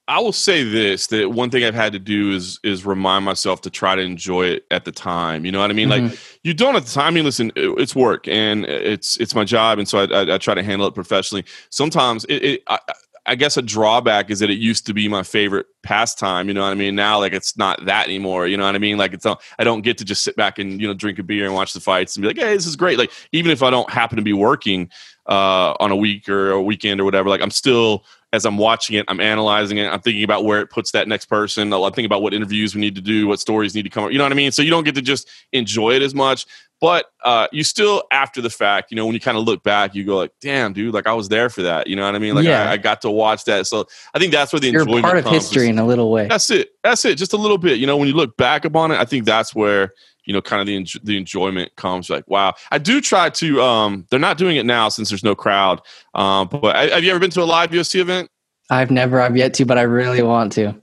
[0.08, 3.62] I will say this: that one thing I've had to do is is remind myself
[3.62, 5.46] to try to enjoy it at the time.
[5.46, 5.90] You know what I mean?
[5.90, 6.08] Mm-hmm.
[6.08, 7.08] Like you don't at the time.
[7.08, 10.38] I mean, listen, it's work and it's it's my job, and so I, I, I
[10.38, 11.46] try to handle it professionally.
[11.70, 12.80] Sometimes it, it I,
[13.26, 16.50] I guess a drawback is that it used to be my favorite pastime.
[16.50, 16.96] You know what I mean?
[16.96, 18.48] Now, like it's not that anymore.
[18.48, 18.98] You know what I mean?
[18.98, 21.24] Like it's not, I don't get to just sit back and you know drink a
[21.24, 22.98] beer and watch the fights and be like, hey, this is great.
[22.98, 24.90] Like even if I don't happen to be working
[25.28, 28.98] uh, on a week or a weekend or whatever, like I'm still as I'm watching
[28.98, 29.86] it, I'm analyzing it.
[29.88, 31.72] I'm thinking about where it puts that next person.
[31.72, 34.12] I'm thinking about what interviews we need to do, what stories need to come up.
[34.12, 34.52] You know what I mean?
[34.52, 36.48] So you don't get to just enjoy it as much.
[36.82, 39.96] But uh, you still, after the fact, you know, when you kind of look back,
[39.96, 40.94] you go like, "Damn, dude!
[40.94, 42.36] Like I was there for that." You know what I mean?
[42.36, 42.68] Like Yeah.
[42.70, 43.68] I, I got to watch that.
[43.68, 46.12] So I think that's where the You're enjoyment part of comes, history in a little
[46.12, 46.28] way.
[46.28, 46.72] that's it.
[46.84, 47.18] That's it.
[47.18, 47.78] Just a little bit.
[47.80, 49.94] You know, when you look back upon it, I think that's where
[50.26, 52.10] you know kind of the the enjoyment comes.
[52.10, 52.54] Like, wow.
[52.72, 53.62] I do try to.
[53.62, 55.82] um They're not doing it now since there's no crowd.
[56.14, 58.30] Um, but I- have you ever been to a live UFC event?
[58.70, 60.74] I've never, I've yet to, but I really want to.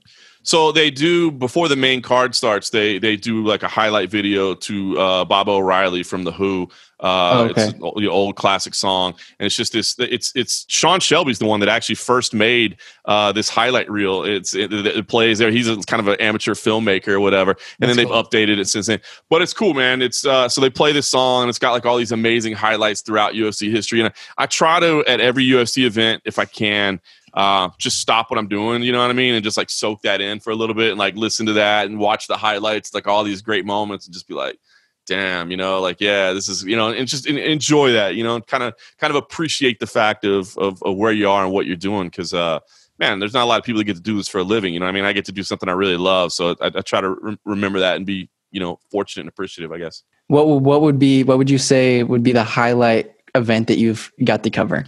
[0.42, 2.70] So they do before the main card starts.
[2.70, 6.68] They they do like a highlight video to uh, Baba O'Riley from the Who.
[6.98, 7.64] Uh, Oh, okay.
[7.64, 9.96] It's an old, the old classic song, and it's just this.
[9.98, 12.76] It's it's Sean Shelby's the one that actually first made
[13.06, 14.24] uh, this highlight reel.
[14.24, 15.50] It's it, it, it plays there.
[15.50, 18.22] He's a, kind of an amateur filmmaker or whatever, and That's then they've cool.
[18.22, 19.00] updated it since then.
[19.30, 20.02] But it's cool, man.
[20.02, 23.00] It's uh, so they play this song, and it's got like all these amazing highlights
[23.00, 24.00] throughout UFC history.
[24.00, 27.00] And I, I try to at every UFC event if I can
[27.34, 30.02] uh, just stop what I'm doing, you know what I mean, and just like soak
[30.02, 32.92] that in for a little bit and like listen to that and watch the highlights,
[32.94, 34.58] like all these great moments, and just be like,
[35.06, 38.40] damn, you know, like yeah, this is you know, and just enjoy that, you know,
[38.40, 41.66] kind of kind of appreciate the fact of of, of where you are and what
[41.66, 42.58] you're doing, because uh,
[42.98, 44.74] man, there's not a lot of people that get to do this for a living,
[44.74, 46.80] you know, I mean, I get to do something I really love, so I, I
[46.80, 50.02] try to re- remember that and be you know fortunate and appreciative, I guess.
[50.26, 54.12] What what would be what would you say would be the highlight event that you've
[54.24, 54.86] got to cover?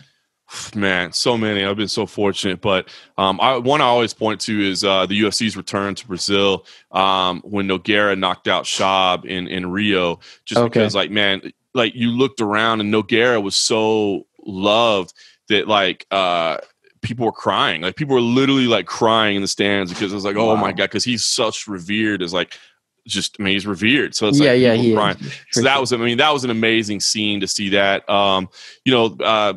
[0.75, 1.65] Man, so many.
[1.65, 5.21] I've been so fortunate, but um, I, one I always point to is uh, the
[5.23, 10.21] UFC's return to Brazil um, when Nogueira knocked out Schaub in in Rio.
[10.45, 10.69] Just Okay.
[10.69, 15.15] because, like, man, like you looked around and Nogueira was so loved
[15.49, 16.59] that like uh,
[17.01, 17.81] people were crying.
[17.83, 20.57] Like people were literally like crying in the stands because it was like, oh Wow.
[20.57, 22.59] my god, because he's such revered as like
[23.07, 24.15] just I mean he's revered.
[24.15, 24.95] So it's yeah, like yeah, he.
[25.51, 28.09] So that was, I mean, that was an amazing scene to see that.
[28.09, 28.49] Um,
[28.85, 29.55] you know, uh,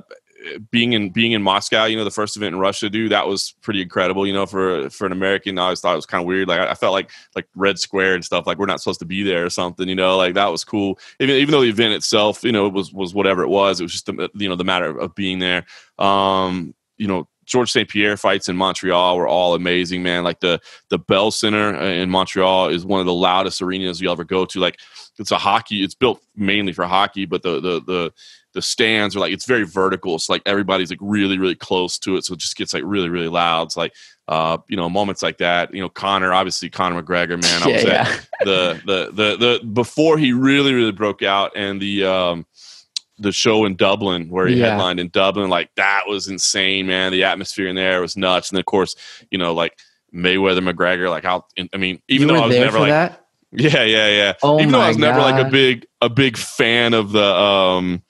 [0.72, 3.56] being in being in Moscow, you know, the first event in Russia, dude, that was
[3.62, 4.26] pretty incredible.
[4.26, 6.48] You know, for for an American, I always thought it was kind of weird.
[6.48, 8.48] Like I, felt like like Red Square and stuff.
[8.48, 9.88] Like we're not supposed to be there or something.
[9.88, 11.00] You know, like that was cool.
[11.20, 13.80] Even even though the event itself, you know, was was whatever it was.
[13.80, 15.66] It was just the, you know the matter of, of being there.
[16.00, 17.28] Um, you know.
[17.46, 17.88] George St.
[17.88, 20.24] Pierre fights in Montreal were all amazing, man.
[20.24, 24.24] Like the the Bell Center in Montreal is one of the loudest arenas you'll ever
[24.24, 24.60] go to.
[24.60, 24.80] Like
[25.20, 25.84] it's a hockey.
[25.84, 28.14] It's built mainly for hockey, but the the the
[28.56, 30.16] the stands are like it's very vertical.
[30.16, 33.10] It's like everybody's like really really close to it, so it just gets like really
[33.10, 33.68] really loud.
[33.68, 33.94] It's like
[34.28, 35.72] uh you know moments like that.
[35.74, 37.62] You know Conor, obviously Conor McGregor, man.
[37.62, 38.20] I yeah, was at yeah.
[38.46, 42.46] the the the the before he really really broke out and the um
[43.20, 44.72] the show in Dublin where he Yeah.
[44.72, 48.60] headlined in Dublin like that was insane man the atmosphere in there was nuts and
[48.60, 48.96] of course
[49.32, 49.78] you know like
[50.14, 53.26] Mayweather McGregor like how I mean even you though I was never like that.
[53.54, 56.94] yeah yeah yeah Oh even though I was never like a big a big fan
[56.94, 58.02] of the um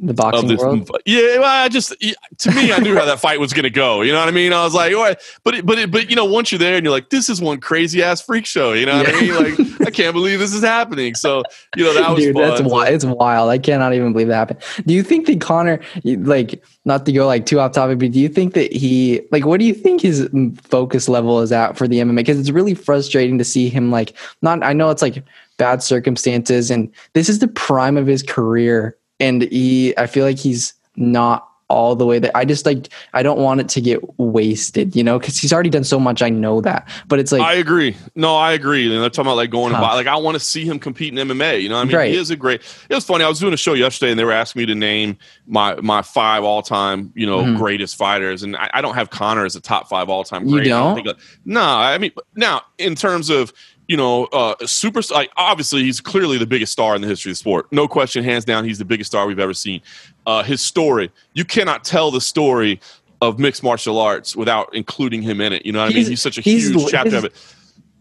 [0.00, 0.90] The of boxing this world.
[1.06, 1.94] yeah well, I just
[2.38, 4.52] to me I knew how that fight was gonna go you know what I mean
[4.52, 6.76] I was like all right but it, but it, but you know once you're there
[6.76, 9.34] and you're like this is one crazy ass freak show you know what I mean
[9.34, 11.42] like I can't believe this is happening so
[11.76, 12.94] you know that was Dude, fun that's wild.
[12.94, 13.50] It's wild.
[13.50, 14.60] I cannot even believe that happened.
[14.86, 18.18] Do you think that Conor, like, not to go like too off topic, but do
[18.18, 20.28] you think that he, like, what do you think his
[20.62, 22.16] focus level is at for the MMA?
[22.16, 24.62] Because it's really frustrating to see him, like, not.
[24.62, 25.24] I know it's like
[25.56, 30.38] bad circumstances, and this is the prime of his career, and he, I feel like
[30.38, 34.00] he's not all the way that I just like I don't want it to get
[34.18, 36.20] wasted, you know, because he's already done so much.
[36.20, 37.96] I know that, but it's like I agree.
[38.16, 38.92] No, I agree.
[38.92, 39.80] And they're talking about like going Tough.
[39.80, 39.94] buy.
[39.94, 41.62] Like I want to see him compete in MMA.
[41.62, 42.10] You know, what I mean, Right.
[42.10, 42.62] he is a great.
[42.88, 43.22] It was funny.
[43.22, 46.02] I was doing a show yesterday, and they were asking me to name my my
[46.02, 47.56] five all time, you know, Mhm.
[47.58, 50.48] greatest fighters, and I, I don't have Conor as a top five all time.
[50.48, 50.60] You.
[50.60, 50.94] I don't?
[50.96, 53.52] think, like- no, I mean, now in terms of
[53.90, 55.00] you know, uh, super.
[55.10, 57.66] Like obviously, he's clearly the biggest star in the history of the sport.
[57.72, 59.80] No question, hands down, he's the biggest star we've ever seen.
[60.26, 62.80] Uh, his story, you cannot tell the story
[63.20, 65.66] of mixed martial arts without including him in it.
[65.66, 65.96] You know what I mean?
[65.96, 67.34] He's- He's such a he's huge chapter of it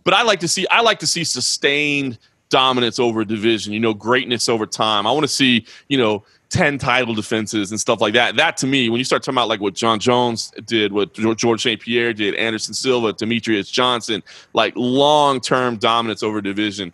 [0.05, 2.17] but I like to see I like to see sustained
[2.49, 5.05] dominance over a division, you know, greatness over time.
[5.05, 8.35] I want to see, you know, 10 title defenses and stuff like that.
[8.35, 11.61] That to me, when you start talking about like what Jon Jones did, what George
[11.61, 11.79] St.
[11.79, 16.91] Pierre did, Anderson Silva, Demetrious Johnson, like long-term dominance over division.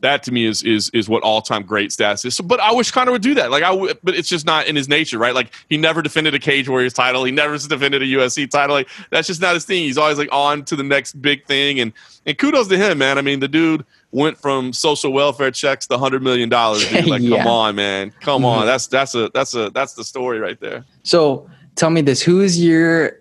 [0.00, 2.34] That to me is is is what all-time great stats is.
[2.34, 3.50] So, but I wish Conor would do that.
[3.50, 5.34] Like I would, but it's just not in his nature, right?
[5.34, 7.22] Like he never defended a Cage Warriors title.
[7.24, 8.74] He never defended a UFC title.
[8.74, 9.82] Like that's just not his thing.
[9.82, 11.80] He's always like on to the next big thing.
[11.80, 11.92] And
[12.24, 13.18] and kudos to him, man.
[13.18, 16.90] I mean, the dude went from social welfare checks to hundred million dollars.
[16.92, 17.38] Like, Yeah.
[17.38, 18.12] come on, man.
[18.20, 18.58] Come on.
[18.60, 18.66] Mm-hmm.
[18.66, 20.84] That's that's a that's a that's the story right there.
[21.02, 23.12] So tell me this: Who is your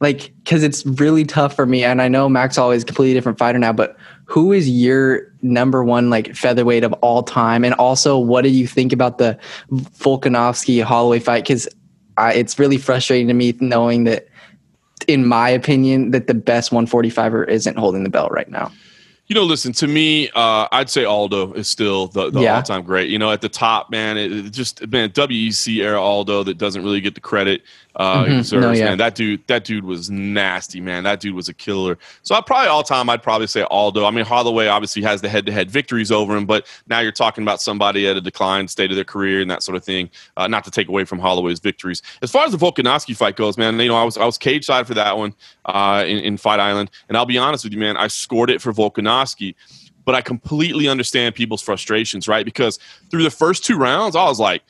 [0.00, 0.32] like?
[0.44, 3.58] Because it's really tough for me, and I know Max always a completely different fighter
[3.58, 3.72] now.
[3.72, 7.64] But who is your number one like featherweight of all time?
[7.64, 9.38] And also, what do you think about the
[9.72, 11.44] Volkanovski Holloway fight?
[11.44, 11.68] Because
[12.18, 14.26] it's really frustrating to me knowing that
[15.06, 18.72] in my opinion, that the best 145er isn't holding the belt right now.
[19.28, 20.30] You know, listen to me.
[20.36, 22.56] Uh, I'd say Aldo is still the, the Yeah.
[22.56, 23.10] all-time great.
[23.10, 24.16] You know, at the top, man.
[24.16, 27.62] It, it just man, WEC era Aldo that doesn't really get the credit
[27.96, 28.36] uh, he Mhm.
[28.38, 28.62] deserves.
[28.66, 28.84] No, yeah.
[28.90, 31.02] Man, that dude, that dude was nasty, man.
[31.04, 31.96] That dude was a killer.
[32.22, 34.04] So I probably all time, I'd probably say Aldo.
[34.04, 37.62] I mean, Holloway obviously has the head-to-head victories over him, but now you're talking about
[37.62, 40.10] somebody at a declined state of their career and that sort of thing.
[40.36, 42.02] Uh, not to take away from Holloway's victories.
[42.20, 44.66] As far as the Volkanovski fight goes, man, you know, I was I was cage
[44.66, 45.32] side for that one
[45.64, 48.60] uh, in, in Fight Island, and I'll be honest with you, man, I scored it
[48.60, 49.15] for Volkanovski
[50.04, 52.44] but I completely understand people's frustrations, right?
[52.44, 52.78] Because
[53.10, 54.62] through the first two rounds, I was like,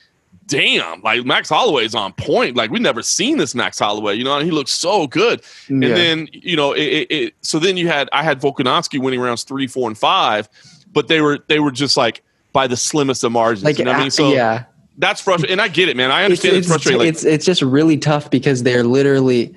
[0.47, 2.55] damn, like Max Holloway's on point.
[2.55, 5.41] Like we've never seen this Max Holloway, you know, and he looks so good.
[5.67, 9.19] And then, you know, it, it, it so then you had I had Volkanovski winning
[9.19, 10.49] rounds three, four, and five,
[10.91, 13.63] but they were they were just like by the slimmest of margins.
[13.63, 14.11] like you know what I mean?
[14.11, 14.65] So yeah,
[14.97, 15.53] that's frustrating.
[15.53, 16.11] And I get it, man.
[16.11, 16.99] I understand it's, frustrating.
[16.99, 19.55] Like, it's it's just really tough because they're literally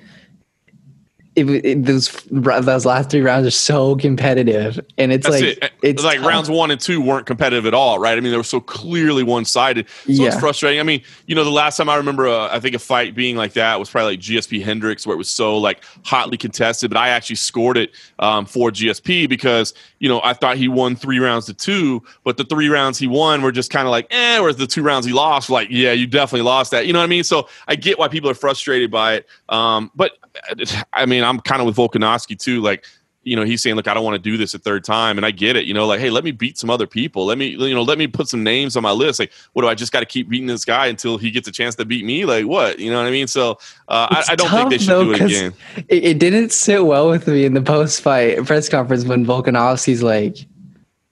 [1.49, 5.71] it, it, those those last three rounds are so competitive, and it's That's like it.
[5.81, 6.27] it's like tough.
[6.27, 8.17] rounds one and two weren't competitive at all, right?
[8.17, 9.87] I mean, they were so clearly one sided.
[9.89, 10.79] So it's frustrating.
[10.79, 13.35] I mean, you know, the last time I remember, uh, I think a fight being
[13.35, 16.89] like that was probably like GSP Hendricks, where it was so like hotly contested.
[16.89, 20.95] But I actually scored it um, for GSP because you know I thought he won
[20.95, 24.07] three rounds to two, but the three rounds he won were just kind of like,
[24.11, 24.39] eh.
[24.39, 26.87] Whereas the two rounds he lost, like, yeah, you definitely lost that.
[26.87, 27.23] You know what I mean?
[27.23, 29.27] So I get why people are frustrated by it.
[29.49, 30.13] Um, but
[30.93, 32.61] I mean, I'm kind of with Volkanovski too.
[32.61, 32.85] Like,
[33.23, 35.17] you know, he's saying, look, I don't want to do this a third time.
[35.17, 37.25] And I get it, you know, like, hey, let me beat some other people.
[37.25, 39.19] Let me, you know, let me put some names on my list.
[39.19, 41.51] Like, what do I just got to keep beating this guy until he gets a
[41.51, 42.25] chance to beat me?
[42.25, 42.79] Like, what?
[42.79, 43.27] You know what I mean?
[43.27, 45.53] So uh, I, I don't think they should though, do it again.
[45.87, 50.01] It, it didn't sit well with me in the post fight press conference when Volkanovski's
[50.01, 50.37] like,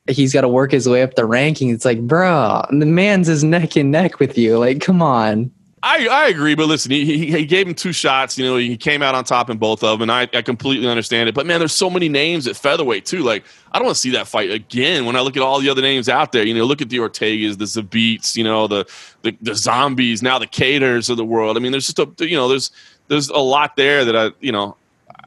[0.07, 1.69] he's got to work his way up the ranking.
[1.69, 4.57] It's like, bro, the man's is neck and neck with you.
[4.57, 5.51] Like, come on.
[5.81, 8.37] I, I agree, but listen, he, he, he gave him two shots.
[8.37, 10.87] You know, he came out on top in both of them, and I, I completely
[10.87, 11.35] understand it.
[11.35, 13.19] But man, there's so many names at featherweight too.
[13.19, 15.05] Like, I don't want to see that fight again.
[15.05, 16.97] When I look at all the other names out there, you know, look at the
[16.97, 18.85] Ortegas, the Zabits, you know, the
[19.21, 21.55] the, the zombies, now the Kattars of the world.
[21.55, 22.71] I mean, there's just a you know, there's
[23.07, 24.75] there's a lot there that I you know,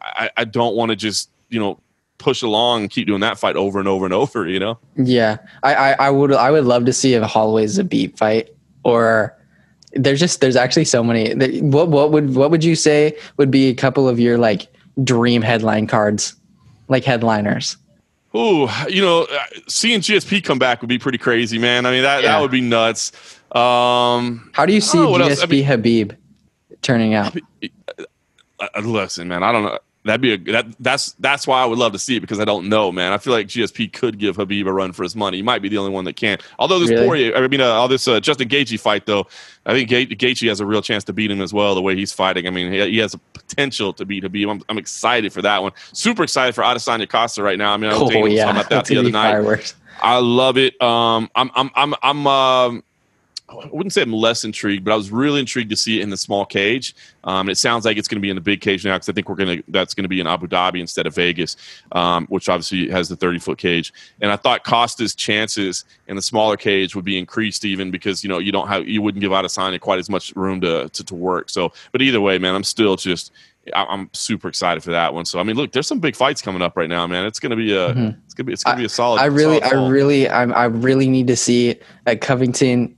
[0.03, 1.79] I, I don't want to just you know
[2.19, 4.47] push along and keep doing that fight over and over and over.
[4.47, 4.79] You know.
[4.97, 8.51] Yeah, I, I, I would I would love to see a Holloway's a beat fight
[8.85, 9.37] or
[9.95, 11.35] there's just there's actually so many.
[11.61, 14.69] What what would what would you say would be a couple of your like
[15.05, 16.35] dream headline cards,
[16.89, 17.77] like headliners?
[18.35, 21.85] Ooh, you know, uh, seeing GSP come back would be pretty crazy, man.
[21.85, 22.33] I mean, that, Yeah.
[22.33, 23.13] that would be nuts.
[23.55, 24.97] Um, How do you see?
[24.97, 26.17] GSP I mean- Khabib
[26.81, 27.37] turning out?
[28.59, 29.79] uh, listen, man, I don't know.
[30.05, 32.45] That'd be a that that's that's why I would love to see it because I
[32.45, 33.13] don't know, man.
[33.13, 35.37] I feel like GSP could give Khabib a run for his money.
[35.37, 36.39] He might be the only one that can.
[36.59, 37.07] Although this Really?
[37.07, 39.29] Poirier, I mean, uh, all this uh, Justin Gaethje fight though,
[39.65, 41.77] I think Ga- Gaethje has a real chance to beat him as well.
[41.77, 44.51] The way he's fighting, I mean, he, he has a potential to beat Khabib.
[44.51, 45.71] I'm, I'm excited for that one.
[45.93, 47.73] Super excited for Adesanya Costa right now.
[47.73, 49.31] I mean, I was Oh yeah, talking about that That's the other night.
[49.35, 49.75] fireworks.
[50.01, 50.83] I love it.
[50.83, 52.85] Um, I'm, I'm, I'm, I'm, um,
[53.61, 56.11] I wouldn't say I'm less intrigued, but I was really intrigued to see it in
[56.11, 56.95] the small cage.
[57.25, 59.13] Um, it sounds like it's going to be in the big cage now because I
[59.13, 61.57] think we're going to that's going to be in Abu Dhabi instead of Vegas,
[61.93, 63.93] um, which obviously has the 30 foot cage.
[64.21, 68.29] And I thought Costa's chances in the smaller cage would be increased even because you
[68.29, 71.15] know you don't have you wouldn't give Adesanya quite as much room to, to to
[71.15, 71.51] work.
[71.51, 73.33] So, but either way, man, I'm still just
[73.75, 75.25] I'm super excited for that one.
[75.25, 77.25] So I mean, look, there's some big fights coming up right now, man.
[77.27, 78.17] It's gonna be a Mhm.
[78.25, 79.21] it's gonna be it's gonna be a solid.
[79.21, 82.97] I really, solid I really, I, I really need to see a Covington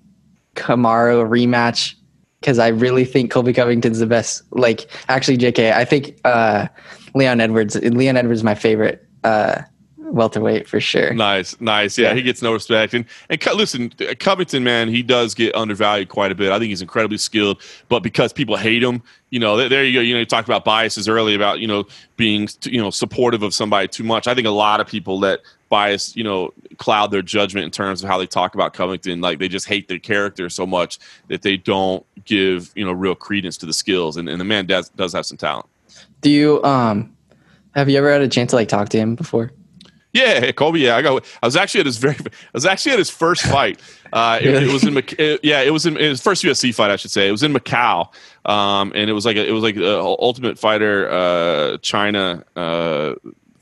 [0.54, 1.94] Kamaru rematch
[2.40, 4.42] because I really think Colby Covington's the best.
[4.50, 6.66] Like, actually, JK, I think uh,
[7.14, 7.74] Leon Edwards.
[7.76, 9.62] Leon Edwards is my favorite uh,
[9.96, 11.14] welterweight for sure.
[11.14, 11.96] Nice, nice.
[11.96, 12.14] Yeah, Yeah.
[12.16, 12.92] he gets no respect.
[12.92, 13.90] And and listen,
[14.20, 16.52] Covington, man, he does get undervalued quite a bit.
[16.52, 19.94] I think he's incredibly skilled, but because people hate him, you know, there, there you
[19.94, 20.00] go.
[20.00, 21.84] You know, you talked about biases early about you know
[22.18, 24.28] being you know supportive of somebody too much.
[24.28, 25.40] I think a lot of people let
[25.74, 29.20] bias you know cloud their judgment in terms of how they talk about Covington.
[29.20, 33.16] Like they just hate their character so much that they don't give you know real
[33.16, 34.16] credence to the skills.
[34.16, 35.66] And, and the man does does have some talent.
[36.20, 37.16] Do you um
[37.74, 39.50] have you ever had a chance to like talk to him before?
[40.12, 40.78] Yeah, Colby.
[40.78, 41.24] Yeah, I got.
[41.42, 42.14] I was actually at his very.
[42.24, 43.80] I was actually at his first fight.
[44.12, 44.96] Uh, it, it was in.
[44.96, 46.92] It- yeah, it was in his first UFC fight.
[46.92, 48.14] I should say it was in Macau,
[48.48, 53.14] um, and it was like a, it was like a Ultimate Fighter uh, China uh,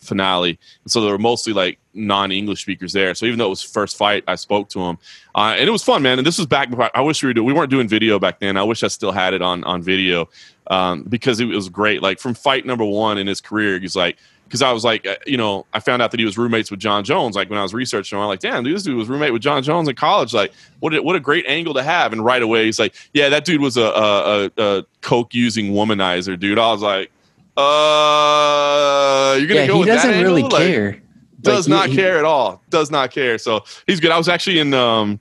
[0.02, 0.58] finale.
[0.84, 3.14] And so there were mostly like non-English speakers there.
[3.14, 4.98] So even though it was first fight, I spoke to him,
[5.34, 6.18] uh, and it was fun, man.
[6.18, 6.68] And this was back.
[6.94, 7.46] I wish we were doing.
[7.46, 8.56] We weren't doing video back then.
[8.56, 10.28] I wish I still had it on on video
[10.68, 12.02] um, because it was great.
[12.02, 14.18] Like from fight number one in his career, he's like
[14.52, 16.78] because I was like, uh, you know, I found out that he was roommates with
[16.78, 17.34] Jon Jones.
[17.34, 19.62] Like when I was researching, him, I'm like, damn, this dude was roommate with Jon
[19.62, 20.34] Jones in college.
[20.34, 22.12] Like, what a, what a great angle to have.
[22.12, 26.38] And right away, he's like, yeah, that dude was a, a, a coke using womanizer,
[26.38, 26.58] dude.
[26.58, 27.10] I was like,
[27.56, 30.30] Uh, you're gonna Yeah, go he with that doesn't angle?
[30.32, 31.02] really Like, care.
[31.40, 32.62] does Like, not he- care at all.
[32.70, 33.38] Does not care.
[33.38, 34.10] So he's good.
[34.10, 35.20] I was actually in um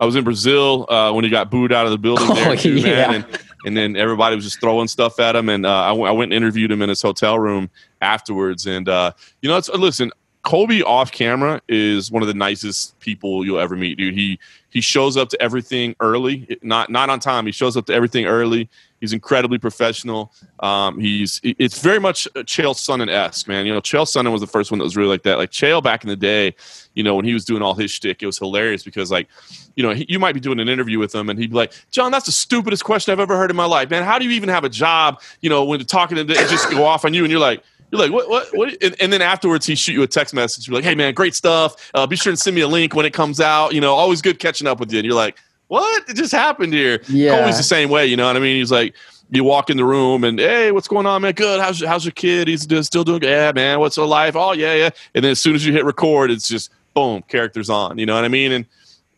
[0.00, 2.56] I was in Brazil uh, when he got booed out of the building Oh, there,
[2.56, 3.06] too, yeah.
[3.08, 3.14] man.
[3.14, 5.48] And, and then everybody was just throwing stuff at him.
[5.48, 8.66] And uh, I, w- I went and interviewed him in his hotel room afterwards.
[8.66, 10.10] And uh, you know, it's, listen,
[10.42, 14.14] Colby off camera is one of the nicest people you'll ever meet, dude.
[14.14, 14.40] He
[14.72, 17.44] he shows up to everything early, not not on time.
[17.44, 18.70] He shows up to everything early.
[19.00, 20.32] He's incredibly professional.
[20.60, 23.66] Um, he's it's very much Chael Sonnen esque, man.
[23.66, 25.36] You know, Chael Sonnen was the first one that was really like that.
[25.36, 26.54] Like Chael back in the day,
[26.94, 29.28] you know, when he was doing all his shtick, it was hilarious because like,
[29.76, 31.74] you know, he, you might be doing an interview with him and he'd be like,
[31.90, 34.04] John, that's the stupidest question I've ever heard in my life, man.
[34.04, 35.20] How do you even have a job?
[35.42, 37.62] You know, when talking to just go off on you and you're like.
[37.92, 38.82] You're like, what, what, what?
[38.82, 40.66] And, and then afterwards, he shoot you a text message.
[40.66, 41.90] You're like, hey, man, great stuff.
[41.94, 43.74] Uh, be sure and send me a link when it comes out.
[43.74, 44.98] You know, always good catching up with you.
[44.98, 45.36] And you're like,
[45.68, 46.08] what?
[46.08, 47.02] It just happened here.
[47.08, 47.32] Yeah.
[47.40, 48.06] Always the same way.
[48.06, 48.56] You know what I mean?
[48.56, 48.94] He's like,
[49.30, 51.34] you walk in the room and, hey, what's going on, man?
[51.34, 51.60] Good.
[51.60, 52.48] How's, your- how's your kid?
[52.48, 53.28] He's still doing good.
[53.28, 53.78] Yeah, man.
[53.78, 54.36] What's her life?
[54.36, 54.90] Oh, yeah, yeah.
[55.14, 57.98] And then as soon as you hit record, it's just boom, characters on.
[57.98, 58.52] You know what I mean?
[58.52, 58.66] And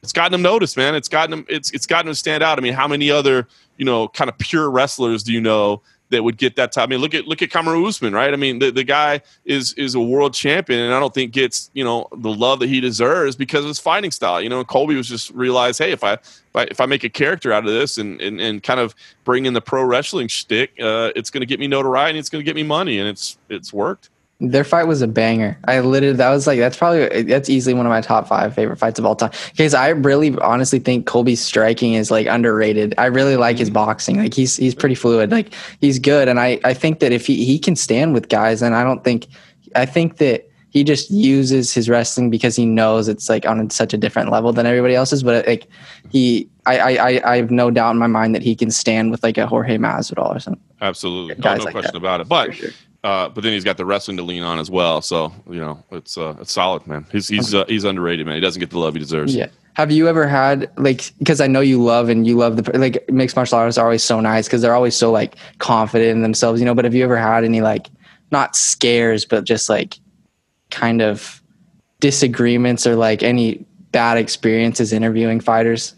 [0.02, 0.94] it's gotten him noticed, man.
[0.94, 1.46] It's gotten him.
[1.48, 2.58] It's it's gotten him to stand out.
[2.58, 5.80] I mean, how many other you know kind of pure wrestlers do you know
[6.14, 6.84] that would get that type?
[6.84, 8.32] I mean, look at look at Kamaru Usman, right?
[8.32, 11.70] I mean, the, the guy is is a world champion, and I don't think gets
[11.74, 14.40] you know the love that he deserves because of his fighting style.
[14.40, 16.22] You know, Colby was just realized, hey, if I if
[16.54, 19.46] I, if I make a character out of this and and, and kind of bring
[19.46, 22.46] in the pro wrestling shtick, uh, it's going to get me notoriety, it's going to
[22.46, 24.10] get me money, and it's it's worked.
[24.40, 25.58] Their fight was a banger.
[25.66, 28.78] I literally that was like that's probably that's easily one of my top five favorite
[28.78, 29.30] fights of all time.
[29.50, 32.94] Because I really honestly think Colby's striking is like underrated.
[32.98, 33.74] I really like his mm-hmm.
[33.74, 34.18] boxing.
[34.18, 35.30] Like he's he's pretty fluid.
[35.30, 38.60] Like he's good, and I I think that if he he can stand with guys,
[38.60, 39.28] and I don't think
[39.74, 43.94] I think that he just uses his wrestling because he knows it's like on such
[43.94, 45.22] a different level than everybody else's.
[45.22, 45.68] But like
[46.10, 49.22] he, I I I, have no doubt in my mind that he can stand with
[49.22, 50.62] like a Jorge Masvidal or something.
[50.80, 51.98] Absolutely, no, oh, no like question that.
[51.98, 52.28] about it.
[52.28, 52.70] But sure.
[53.04, 55.02] Uh, but then he's got the wrestling to lean on as well.
[55.02, 57.06] So you know, it's uh, it's solid, man.
[57.12, 58.34] He's he's uh, he's underrated, man.
[58.34, 59.36] He doesn't get the love he deserves.
[59.36, 59.48] Yeah.
[59.74, 63.04] Have you ever had like because I know you love and you love the like
[63.10, 66.60] mixed martial artists are always so nice because they're always so like confident in themselves,
[66.60, 66.74] you know.
[66.74, 67.88] But have you ever had any like
[68.30, 69.98] not scares but just like
[70.70, 71.42] kind of
[72.00, 75.94] disagreements or like any bad experiences interviewing fighters?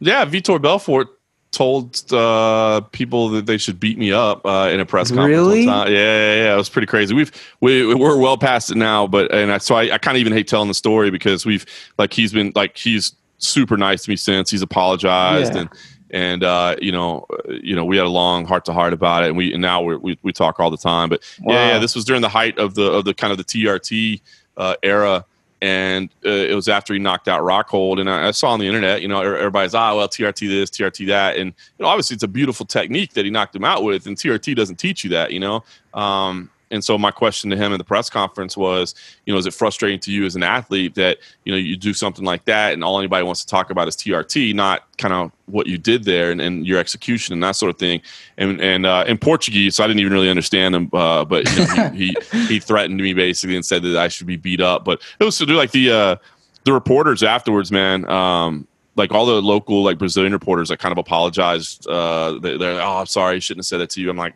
[0.00, 1.08] Yeah, Vitor Belfort
[1.52, 5.28] told uh, people that they should beat me up uh, in a press conference.
[5.30, 5.66] Really?
[5.66, 5.92] One time.
[5.92, 6.54] Yeah, yeah, yeah.
[6.54, 7.14] It was pretty crazy.
[7.14, 10.20] We've we we're well past it now, but and I, so I, I kind of
[10.20, 11.66] even hate telling the story because we've
[11.98, 15.60] like he's been like he's super nice to me since he's apologized Yeah.
[15.62, 15.70] and
[16.12, 19.28] and uh, you know you know we had a long heart to heart about it
[19.28, 21.08] and we and now we're, we we talk all the time.
[21.08, 23.44] But yeah, yeah, this was during the height of the of the kind of the
[23.44, 24.20] TRT
[24.56, 25.24] uh, era
[25.62, 28.00] and uh, it was after he knocked out Rockhold.
[28.00, 30.70] And I, I saw on the internet, you know, er- everybody's ah, well, TRT this,
[30.70, 33.82] TRT that, and you know, obviously it's a beautiful technique that he knocked him out
[33.82, 35.64] with, and TRT doesn't teach you that, you know.
[35.94, 38.94] Um, and so my question to him in the press conference was,
[39.26, 41.92] you know, is it frustrating to you as an athlete that you know you do
[41.92, 45.32] something like that and all anybody wants to talk about is TRT, not kind of
[45.46, 48.00] what you did there and, and your execution and that sort of thing.
[48.38, 51.66] And and uh, in Portuguese, so I didn't even really understand him, uh, but you
[51.66, 54.84] know, he, he he threatened me basically and said that I should be beat up.
[54.84, 56.16] But it was to do like the uh,
[56.64, 58.08] the reporters afterwards, man.
[58.08, 61.86] Um, like all the local like Brazilian reporters, like kind of apologized.
[61.88, 64.10] Uh, they, they're like, oh, I'm sorry, I shouldn't have said that to you.
[64.10, 64.34] I'm like,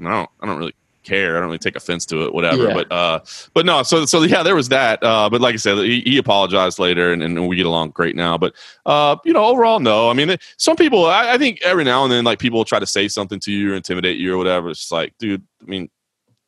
[0.00, 0.74] don't, I don't really
[1.08, 1.36] care.
[1.36, 2.68] I don't really take offense to it, whatever.
[2.68, 2.74] Yeah.
[2.74, 3.20] But uh,
[3.54, 5.02] but no, so so yeah, there was that.
[5.02, 8.14] Uh, but like I said, he, he apologized later, and, and we get along great
[8.14, 8.36] now.
[8.36, 8.54] But
[8.86, 10.10] uh, you know, overall, no.
[10.10, 12.78] I mean, some people, I, I think every now and then, like people will try
[12.78, 14.70] to say something to you or intimidate you or whatever.
[14.70, 15.88] It's just like, dude, I mean,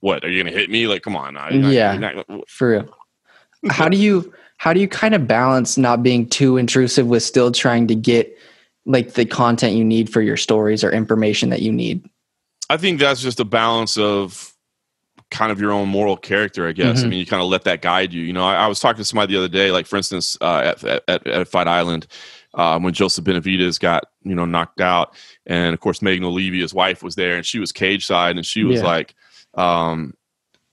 [0.01, 0.87] what are you gonna hit me?
[0.87, 1.49] Like, come on, now.
[1.49, 1.97] Yeah.
[1.97, 2.97] not- For real.
[3.71, 7.51] how do you how do you kind of balance not being too intrusive with still
[7.51, 8.37] trying to get
[8.87, 12.07] like the content you need for your stories or information that you need?
[12.71, 14.53] I think that's just a balance of
[15.31, 17.03] kind of your own moral character, I guess.
[17.03, 17.09] I Mhm.
[17.11, 18.23] mean, you kind of let that guide you.
[18.23, 20.75] You know, I, I was talking to somebody the other day, like for instance, uh,
[20.83, 22.07] at, at, at Fight Island,
[22.55, 25.15] um, when Joseph Benavidez got you know knocked out,
[25.47, 28.45] and of course Megan Olivi, his wife, was there, and she was cage side, and
[28.47, 28.87] she was Yeah.
[28.87, 29.15] like,
[29.55, 30.15] um,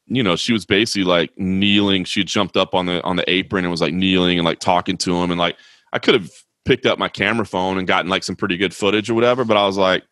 [0.08, 2.04] you know, she was basically like kneeling.
[2.06, 4.98] She jumped up on the on the apron and was like kneeling and like talking
[4.98, 5.56] to him, and like
[5.94, 6.30] I could have
[6.66, 9.56] picked up my camera phone and gotten like some pretty good footage or whatever, but
[9.58, 10.04] I was like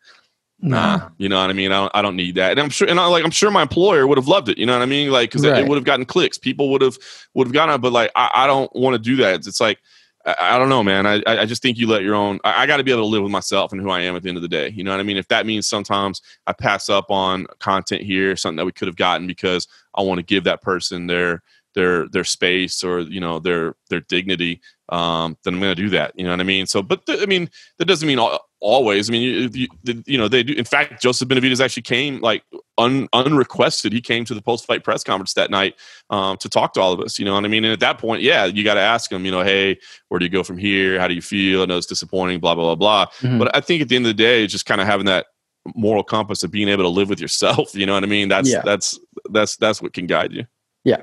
[0.60, 1.08] nah.
[1.18, 1.70] You know what i mean?
[1.72, 2.52] I don't, I don't need that.
[2.52, 4.58] And i'm sure and I, like i'm sure my employer would have loved it.
[4.58, 5.10] You know what i mean?
[5.10, 5.62] Like because Right.
[5.62, 6.38] it would have gotten clicks.
[6.38, 6.96] People would have
[7.34, 9.34] would have gotten it but like i, I don't want to do that.
[9.36, 9.78] It's, it's like
[10.24, 11.06] I, I don't know man.
[11.06, 13.02] I, I I just think you let your own i, I got to be able
[13.02, 14.70] to live with myself and who i am at the end of the day.
[14.70, 15.16] You know what i mean?
[15.18, 18.96] If that means sometimes i pass up on content here something that we could have
[18.96, 21.42] gotten because i want to give that person their
[21.74, 25.90] their their space or you know their their dignity um then i'm going to do
[25.90, 26.12] that.
[26.16, 26.66] You know what i mean?
[26.66, 29.08] So but th- i mean that doesn't mean all, always.
[29.08, 30.54] I mean, you, you, you, know, they do.
[30.54, 32.42] In fact, Joseph Benavidez actually came like
[32.78, 33.92] un, unrequested.
[33.92, 35.74] He came to the post fight press conference that night
[36.10, 37.18] um, to talk to all of us.
[37.18, 37.64] You know what I mean?
[37.64, 39.24] And at that point, yeah, you got to ask him.
[39.24, 39.78] You know, hey,
[40.08, 40.98] where do you go from here?
[40.98, 41.62] How do you feel?
[41.62, 42.40] I know it's disappointing.
[42.40, 43.06] Blah blah blah blah.
[43.20, 43.38] Mm-hmm.
[43.38, 45.26] But I think at the end of the day, just kind of having that
[45.74, 47.74] moral compass of being able to live with yourself.
[47.74, 48.28] You know what I mean?
[48.28, 48.62] That's yeah.
[48.64, 48.98] that's
[49.30, 50.46] that's that's what can guide you.
[50.84, 51.02] Yeah,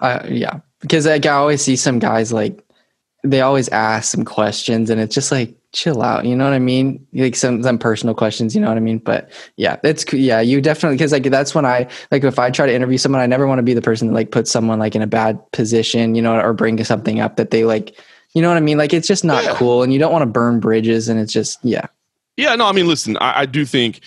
[0.00, 0.60] uh, yeah.
[0.80, 2.62] Because like I always see some guys like
[3.22, 6.24] they always ask some questions, and it's just like chill out.
[6.24, 7.06] You know what I mean?
[7.12, 8.54] Like some some personal questions.
[8.54, 8.98] You know what I mean?
[8.98, 10.40] But yeah, it's yeah.
[10.40, 13.26] You definitely because like that's when I like if I try to interview someone, I
[13.26, 16.14] never want to be the person that like puts someone like in a bad position.
[16.14, 17.96] You know, or bring something up that they like.
[18.34, 18.78] You know what I mean?
[18.78, 19.54] Like it's just not yeah.
[19.54, 21.08] cool, and you don't want to burn bridges.
[21.08, 21.86] And it's just yeah.
[22.36, 24.00] Yeah, no, I mean, listen, I, I do think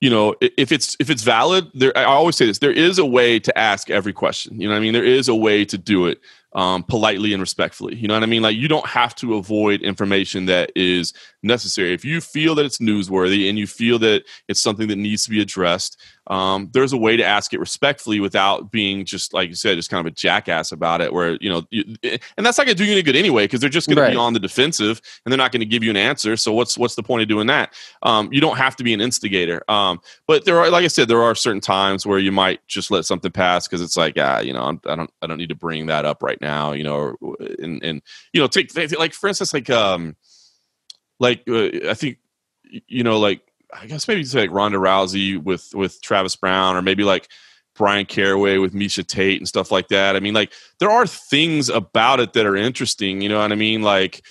[0.00, 3.04] you know if it's if it's valid there i always say this there is a
[3.04, 5.76] way to ask every question you know what i mean there is a way to
[5.76, 6.20] do it
[6.58, 7.94] um, politely and respectfully.
[7.94, 8.42] You know what I mean?
[8.42, 11.94] Like you don't have to avoid information that is necessary.
[11.94, 15.30] If you feel that it's newsworthy and you feel that it's something that needs to
[15.30, 19.54] be addressed, um, there's a way to ask it respectfully without being just like you
[19.54, 21.12] said, just kind of a jackass about it.
[21.12, 23.60] Where you know, you, and that's not going to do you any good anyway because
[23.60, 24.08] they're just going right.
[24.08, 26.36] to be on the defensive and they're not going to give you an answer.
[26.36, 27.72] So what's what's the point of doing that?
[28.02, 29.62] Um, you don't have to be an instigator.
[29.68, 32.90] Um, but there are, like I said, there are certain times where you might just
[32.90, 35.48] let something pass because it's like, ah, you know, I'm, I don't, I don't need
[35.48, 36.72] to bring that up right now.
[36.72, 38.02] You know, or, and and
[38.34, 40.14] you know, take like for instance, like um,
[41.18, 42.18] like uh, I think
[42.86, 43.40] you know, like
[43.72, 47.28] I guess maybe say like Ronda Rousey with with Travis Browne, or maybe like
[47.74, 50.16] Brian Caraway with Miesha Tate and stuff like that.
[50.16, 53.20] I mean, like there are things about it that are interesting.
[53.20, 53.82] You know what I mean?
[53.82, 54.24] Like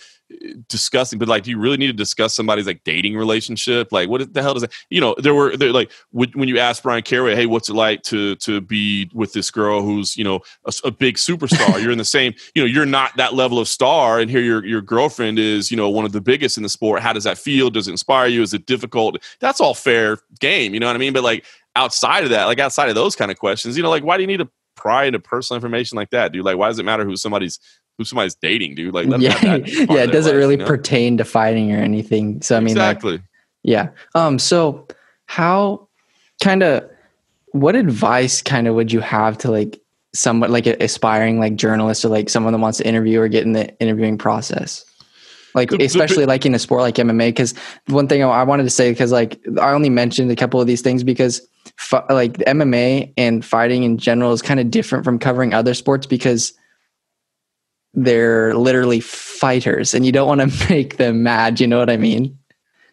[0.68, 3.92] discussing but like do you really need to discuss somebody's like dating relationship?
[3.92, 6.84] Like what the hell does that you know there were there like when you ask
[6.84, 10.42] brian caraway hey what's it like to to be with this girl who's you know
[10.66, 11.82] a, a big superstar?
[11.82, 14.66] You're in the same you know you're not that level of star and here your
[14.66, 17.02] your girlfriend is you know one of the biggest in the sport.
[17.02, 17.70] How does that feel?
[17.70, 18.42] Does it inspire you?
[18.42, 19.24] Is it difficult?
[19.40, 21.14] That's all fair game you know what i mean?
[21.14, 24.04] But like outside of that like outside of those kind of questions you know like
[24.04, 26.46] why do you need to pry into personal information like that dude?
[26.46, 27.60] Like why does it matter who somebody's
[27.98, 28.94] who somebody's dating, dude.
[28.94, 30.68] Like, yeah, yeah, it doesn't life, really you know?
[30.68, 32.42] pertain to fighting or anything.
[32.42, 33.14] So I mean, exactly.
[33.14, 33.22] Like,
[33.64, 33.90] yeah.
[34.16, 34.40] Um.
[34.40, 34.88] So
[35.26, 35.88] how
[36.42, 36.88] kind of
[37.52, 39.82] what advice kind of would you have to like
[40.14, 43.54] someone like aspiring like journalist or like someone that wants to interview or get in
[43.54, 44.86] the interviewing process?
[45.56, 47.56] Like especially like in a sport like MMA, because
[47.88, 50.84] one thing I wanted to say because like I only mentioned a couple of these
[50.84, 51.42] things because
[52.12, 56.54] like MMA and fighting in general is kind of different from covering other sports because
[57.98, 61.60] they're literally fighters and you don't want to make them mad.
[61.60, 62.38] You know what I mean?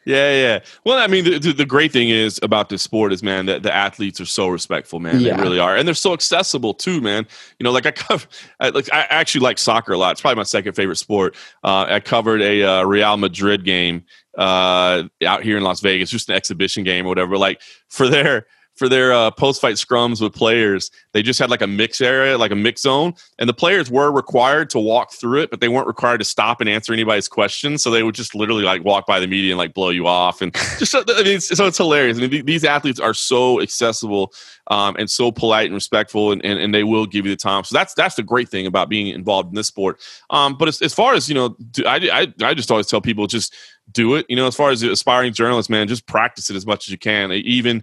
[0.07, 0.59] Yeah, yeah.
[0.85, 3.63] Well, I mean, the, the, the, great thing is about this sport is, man, that
[3.63, 5.21] the athletes are so respectful, man.
[5.21, 5.37] Yeah.
[5.37, 7.27] They really are, and they're so accessible too, man.
[7.59, 8.27] You know, like I cover,
[8.61, 10.13] I, like I actually like soccer a lot.
[10.13, 11.35] It's probably my second favorite sport.
[11.63, 14.05] Uh, I covered a uh, Real Madrid game
[14.37, 17.39] uh, out here in Las Vegas, just an exhibition game or whatever.
[17.39, 21.63] Like for their for their uh, post fight scrums with players, they just had like
[21.63, 25.41] a mix area, like a mix zone, and the players were required to walk through
[25.41, 27.83] it, but they weren't required to stop and answer anybody's questions.
[27.83, 30.43] So they would just literally like walk by the media and like blow you off,
[30.43, 32.19] and just I mean, so it's hilarious.
[32.19, 34.33] I mean, these athletes are so accessible
[34.69, 37.65] um, and so polite and respectful, and, and, and they will give you the time.
[37.65, 40.01] So that's that's the great thing about being involved in this sport.
[40.31, 41.57] Um, but as, as far as you know,
[41.87, 42.09] I,
[42.41, 43.55] I I just always tell people just
[43.93, 44.27] do it.
[44.29, 46.99] You know, as far as aspiring journalists, man, just practice it as much as you
[46.99, 47.33] can.
[47.33, 47.83] Even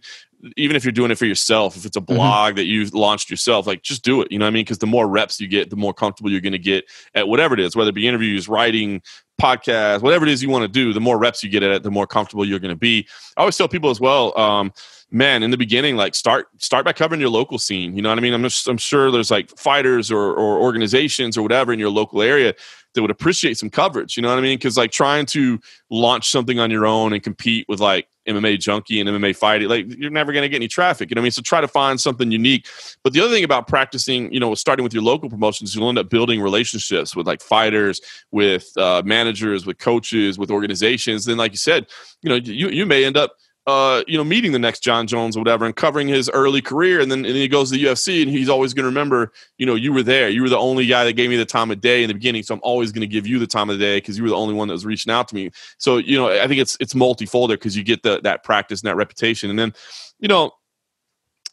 [0.57, 2.15] even if you're doing it for yourself, if it's a mm-hmm.
[2.15, 2.57] blog mm-hmm.
[2.57, 4.31] that you've launched yourself, like just do it.
[4.31, 4.63] You know what I mean?
[4.63, 6.85] Because the more reps you get, the more comfortable you're going to get
[7.15, 9.01] at whatever it is, whether it be interviews, writing,
[9.41, 10.93] podcast, whatever it is you want to do.
[10.93, 13.07] The more reps you get at it, the more comfortable you're going to be.
[13.37, 14.71] I always tell people as well, um,
[15.09, 17.95] man, in the beginning, like start start by covering your local scene.
[17.95, 18.33] You know what I mean?
[18.33, 22.21] I'm just, I'm sure there's like fighters or, or organizations or whatever in your local
[22.21, 22.53] area
[22.93, 24.17] that would appreciate some coverage.
[24.17, 24.57] You know what I mean?
[24.57, 28.99] Because like trying to launch something on your own and compete with like MMA junkie
[28.99, 31.09] and MMA fighting, like you're never going to get any traffic.
[31.09, 31.31] You know what I mean?
[31.31, 32.67] So try to find something unique.
[33.03, 35.97] But the other thing about practicing, you know, starting with your local promotions, you'll end
[35.97, 38.01] up building relationships with like fighters,
[38.31, 41.25] with uh, managers, with coaches, with organizations.
[41.25, 41.87] Then, like you said,
[42.21, 43.35] you know, you you may end up
[43.67, 46.99] uh, you know, meeting the next Jon Jones or whatever and covering his early career.
[46.99, 49.31] And then, and then he goes to the UFC and he's always going to remember,
[49.57, 50.29] you know, you were there.
[50.29, 52.41] You were the only guy that gave me the time of day in the beginning.
[52.41, 54.29] So I'm always going to give you the time of the day because you were
[54.29, 55.51] the only one that was reaching out to me.
[55.77, 58.89] So, you know, I think it's, it's multifold because you get the, that practice and
[58.89, 59.51] that reputation.
[59.51, 59.73] And then,
[60.19, 60.51] you know,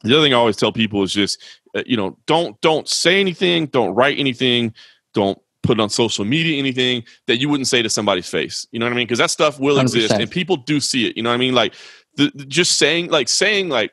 [0.02, 1.42] the other thing I always tell people is just,
[1.76, 3.66] uh, you know, don't, don't say anything.
[3.66, 4.72] Don't write anything.
[5.12, 5.38] Don't
[5.68, 8.66] put it on social media anything that you wouldn't say to somebody's face.
[8.72, 9.06] You know what I mean?
[9.06, 9.82] Because that stuff will 100%.
[9.82, 11.14] exist and people do see it.
[11.14, 11.54] You know what I mean?
[11.54, 11.74] Like
[12.16, 13.92] the, the, just saying like saying like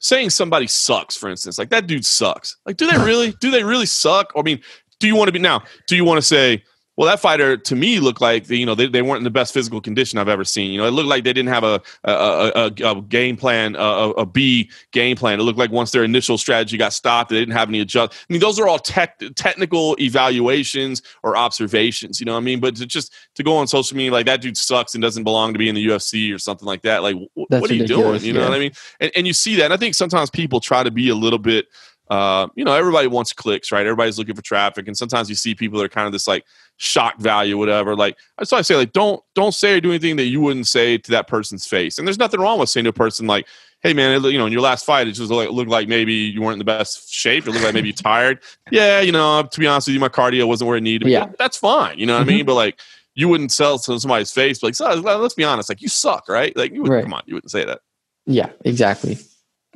[0.00, 3.62] saying somebody sucks for instance like that dude sucks like do they really do they
[3.62, 4.60] really suck i mean
[4.98, 6.60] do you want to be now do you want to say
[6.96, 9.54] Well, that fighter to me looked like you know they, they weren't in the best
[9.54, 10.72] physical condition I've ever seen.
[10.72, 14.10] You know, it looked like they didn't have a a, a, a game plan, a,
[14.10, 15.40] a B game plan.
[15.40, 18.12] It looked like once their initial strategy got stopped, they didn't have any adjust.
[18.12, 22.20] I mean, those are all tech, technical evaluations or observations.
[22.20, 22.60] You know what I mean?
[22.60, 25.54] But to just to go on social media like that dude sucks and doesn't belong
[25.54, 27.02] to be in the UFC or something like that.
[27.02, 28.22] Like, what are you doing?
[28.22, 28.48] You know yeah.
[28.48, 28.72] what I mean?
[29.00, 29.64] And, and you see that.
[29.64, 31.68] And I think sometimes people try to be a little bit
[32.12, 33.86] uh, you know, everybody wants clicks, right?
[33.86, 36.44] Everybody's looking for traffic, and sometimes you see people that are kind of this like
[36.76, 37.96] shock value, whatever.
[37.96, 40.66] Like that's why I say, like, don't don't say or do anything that you wouldn't
[40.66, 41.96] say to that person's face.
[41.96, 43.46] And there's nothing wrong with saying to a person like,
[43.80, 45.88] "Hey, man, it, you know, in your last fight, it just looked like, looked like
[45.88, 47.46] maybe you weren't in the best shape.
[47.46, 48.40] It looked like maybe you're tired.
[48.70, 51.08] Yeah, you know, to be honest with you, my cardio wasn't where it needed.
[51.08, 51.98] Yeah, that's fine.
[51.98, 52.30] You know what mm-hmm.
[52.30, 52.44] I mean?
[52.44, 52.78] But like,
[53.14, 56.54] you wouldn't sell to somebody's face, like, so, let's be honest, like, you suck, right?
[56.54, 57.02] Like, you would, right.
[57.04, 57.80] come on, you wouldn't say that.
[58.26, 59.16] Yeah, exactly.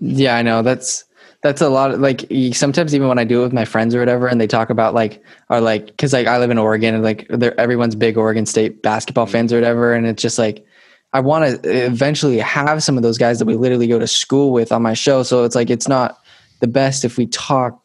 [0.00, 1.05] Yeah, I know that's
[1.46, 4.00] that's a lot of like sometimes even when I do it with my friends or
[4.00, 7.04] whatever, and they talk about like are like because like I live in Oregon and
[7.04, 9.32] like everyone's big Oregon State basketball mm-hmm.
[9.32, 10.66] fans or whatever, and it's just like
[11.12, 14.52] I want to eventually have some of those guys that we literally go to school
[14.52, 15.22] with on my show.
[15.22, 16.18] So it's like it's not
[16.60, 17.80] the best if we talk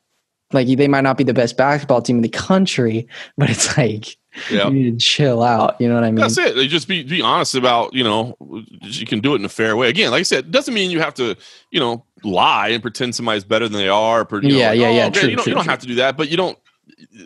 [0.54, 3.08] like they might not be the best basketball team in the country,
[3.38, 4.18] but it's like
[4.50, 4.68] yeah.
[4.68, 5.80] you need to chill out.
[5.80, 6.16] You know what I mean?
[6.16, 6.56] That's it.
[6.56, 8.36] You just be be honest about you know
[8.82, 9.90] you can do it in a fair way.
[9.90, 11.36] Again, like I said, it doesn't mean you have to
[11.70, 14.28] you know lie and pretend somebody's better than they are.
[14.30, 15.08] Or, you know, yeah, like, yeah, oh, yeah.
[15.08, 15.72] Okay, true, you don't, true, you don't true.
[15.72, 16.58] have to do that, but you don't.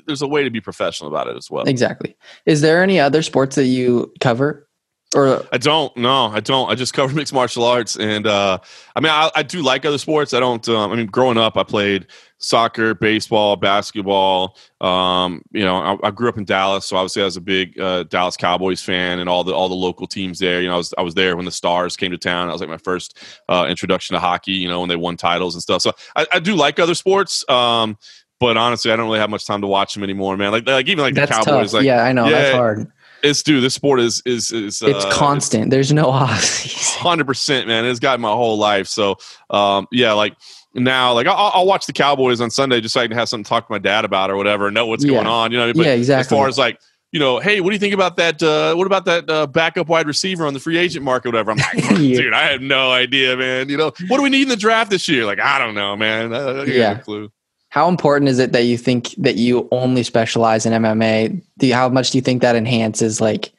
[0.05, 1.65] There's a way to be professional about it as well.
[1.67, 2.15] Exactly.
[2.45, 4.67] Is there any other sports that you cover?
[5.15, 5.95] Or I don't.
[5.95, 6.69] No, I don't.
[6.69, 8.57] I just cover mixed martial arts, and uh,
[8.95, 10.33] I mean, I, I do like other sports.
[10.33, 10.67] I don't.
[10.67, 14.57] Um, I mean, growing up, I played soccer, baseball, basketball.
[14.81, 17.79] Um, you know, I, I, grew up in Dallas, so obviously I was a big
[17.79, 20.61] uh, Dallas Cowboys fan, and all the all the local teams there.
[20.61, 22.47] You know, I was I was there when the Stars came to town.
[22.47, 23.17] That was like my first
[23.49, 24.53] uh, introduction to hockey.
[24.53, 25.81] You know, when they won titles and stuff.
[25.81, 27.47] So I, I do like other sports.
[27.49, 27.97] Um,
[28.39, 30.51] but honestly, I don't really have much time to watch them anymore, man.
[30.51, 31.71] Like, like even like that's the Cowboys.
[31.71, 31.79] Tough.
[31.79, 32.91] Like, yeah, I know yeah, that's hard.
[33.23, 33.63] It's dude.
[33.63, 34.81] This sport is is is.
[34.81, 35.71] Uh, it's constant.
[35.71, 36.63] There's no off.
[36.99, 37.85] Hundred percent, man.
[37.85, 38.87] It's got my whole life.
[38.87, 39.15] So,
[39.49, 40.35] um, yeah, like
[40.83, 43.43] now like I'll, I'll, watch the Cowboys on Sunday just so I can have something
[43.45, 45.11] to talk to my dad about or whatever, know what's yeah.
[45.11, 45.51] going on.
[45.51, 46.21] You know, but yeah, exactly.
[46.21, 46.79] As far as like
[47.11, 48.43] you know, hey, what do you think about that?
[48.43, 51.51] Uh, what about that uh, backup wide receiver on the free agent market, whatever?
[51.51, 52.17] I'm like, yeah.
[52.17, 53.69] dude, I have no idea, man.
[53.69, 55.25] You know, what do we need in the draft this year?
[55.25, 56.33] Like, I don't know, man.
[56.33, 56.97] I, I yeah.
[56.97, 57.31] clue.
[57.69, 61.41] How important is it that you think that you only specialize in MMA?
[61.57, 63.53] Do you, how much do you think that enhances like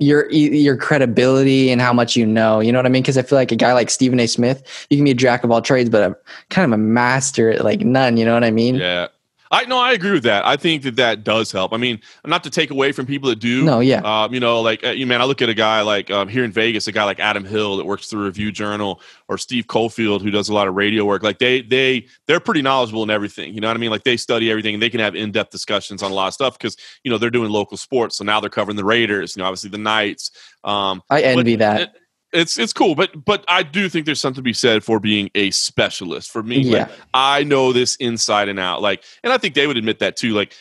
[0.00, 2.58] your your credibility and how much you know.
[2.60, 3.02] You know what I mean?
[3.02, 4.26] Because I feel like a guy like Stephen A.
[4.26, 6.16] Smith, you can be a jack of all trades, but a
[6.48, 8.16] kind of a master at like none.
[8.16, 8.76] You know what I mean?
[8.76, 9.08] Yeah.
[9.52, 10.46] I no, I agree with that.
[10.46, 11.72] I think that that does help.
[11.72, 13.64] I mean, not to take away from people that do.
[13.64, 14.00] No, yeah.
[14.04, 16.44] Um, you know, like uh, you man, I look at a guy like um, here
[16.44, 20.22] in Vegas, a guy like Adam Hill that works through Review Journal, or Steve Cofield
[20.22, 21.24] who does a lot of radio work.
[21.24, 23.52] Like they they they're pretty knowledgeable in everything.
[23.52, 23.90] You know what I mean?
[23.90, 26.34] Like they study everything and they can have in depth discussions on a lot of
[26.34, 28.16] stuff because you know they're doing local sports.
[28.16, 29.34] So now they're covering the Raiders.
[29.34, 30.30] You know, obviously the Knights.
[30.62, 31.96] Um, I envy that
[32.32, 35.30] it's it's cool, but but I do think there's something to be said for being
[35.34, 36.30] a specialist.
[36.30, 36.78] For me, yeah.
[36.78, 38.82] Like, I know this inside and out.
[38.82, 40.32] Like, and I think they would admit that too.
[40.32, 40.54] Like,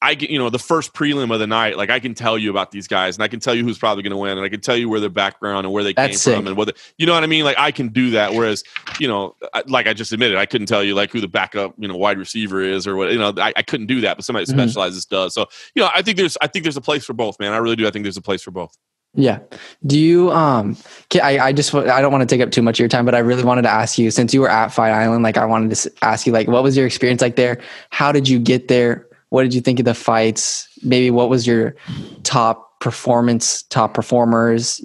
[0.00, 1.76] I get you know the first prelim of the night.
[1.76, 4.04] Like, I can tell you about these guys, and I can tell you who's probably
[4.04, 6.10] going to win, and I can tell you where their background and where they That's
[6.10, 6.36] came sick.
[6.36, 7.44] from, and what you know what I mean.
[7.44, 8.34] Like, I can do that.
[8.34, 8.62] Whereas,
[9.00, 9.34] you know,
[9.66, 12.18] like I just admitted, I couldn't tell you like who the backup you know wide
[12.18, 13.10] receiver is or what.
[13.10, 14.58] You know, I, I couldn't do that, but somebody mm-hmm.
[14.60, 15.34] specializes does.
[15.34, 17.52] So, you know, I think there's I think there's a place for both, man.
[17.52, 17.88] I really do.
[17.88, 18.76] I think there's a place for both.
[19.14, 19.40] Yeah.
[19.86, 20.76] Do you um
[21.22, 23.14] I I just I don't want to take up too much of your time but
[23.14, 25.74] I really wanted to ask you since you were at Fight Island like I wanted
[25.74, 27.60] to ask you like what was your experience like there?
[27.90, 29.06] How did you get there?
[29.30, 30.68] What did you think of the fights?
[30.82, 31.74] Maybe what was your
[32.22, 34.80] top performance, top performers?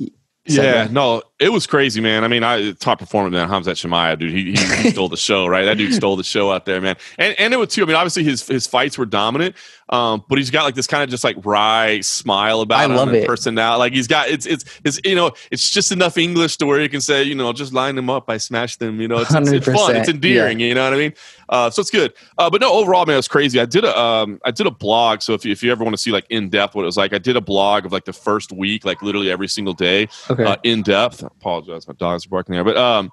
[0.45, 2.25] Yeah, no, it was crazy, man.
[2.25, 4.31] I mean, I top performer man, Khamzat Chimaev, dude.
[4.31, 5.63] He, he, stole the show, right?
[5.63, 6.97] That dude stole the show out there, man.
[7.17, 7.81] And and it was too.
[7.81, 9.55] I mean, obviously his his fights were dominant,
[9.87, 12.95] um, but he's got like this kind of just like wry smile about I him
[12.95, 13.79] love and personality.
[13.79, 16.89] Like he's got it's it's it's you know it's just enough English to where you
[16.89, 18.99] can say you know just line them up, I smash them.
[18.99, 20.59] You know, it's, it's, it's fun, it's endearing.
[20.59, 20.67] Yeah.
[20.67, 21.13] You know what I mean?
[21.53, 22.11] Uh, so it's good.
[22.39, 23.59] Uh, but no, overall, man, it was crazy.
[23.59, 25.21] I did a um, I did a blog.
[25.21, 26.97] So if you, if you ever want to see like in depth what it was
[26.97, 30.07] like, I did a blog of like the first week, like literally every single day,
[30.31, 30.45] okay.
[30.45, 31.23] uh, in depth.
[31.23, 33.11] I apologize, my dogs are barking there, but um,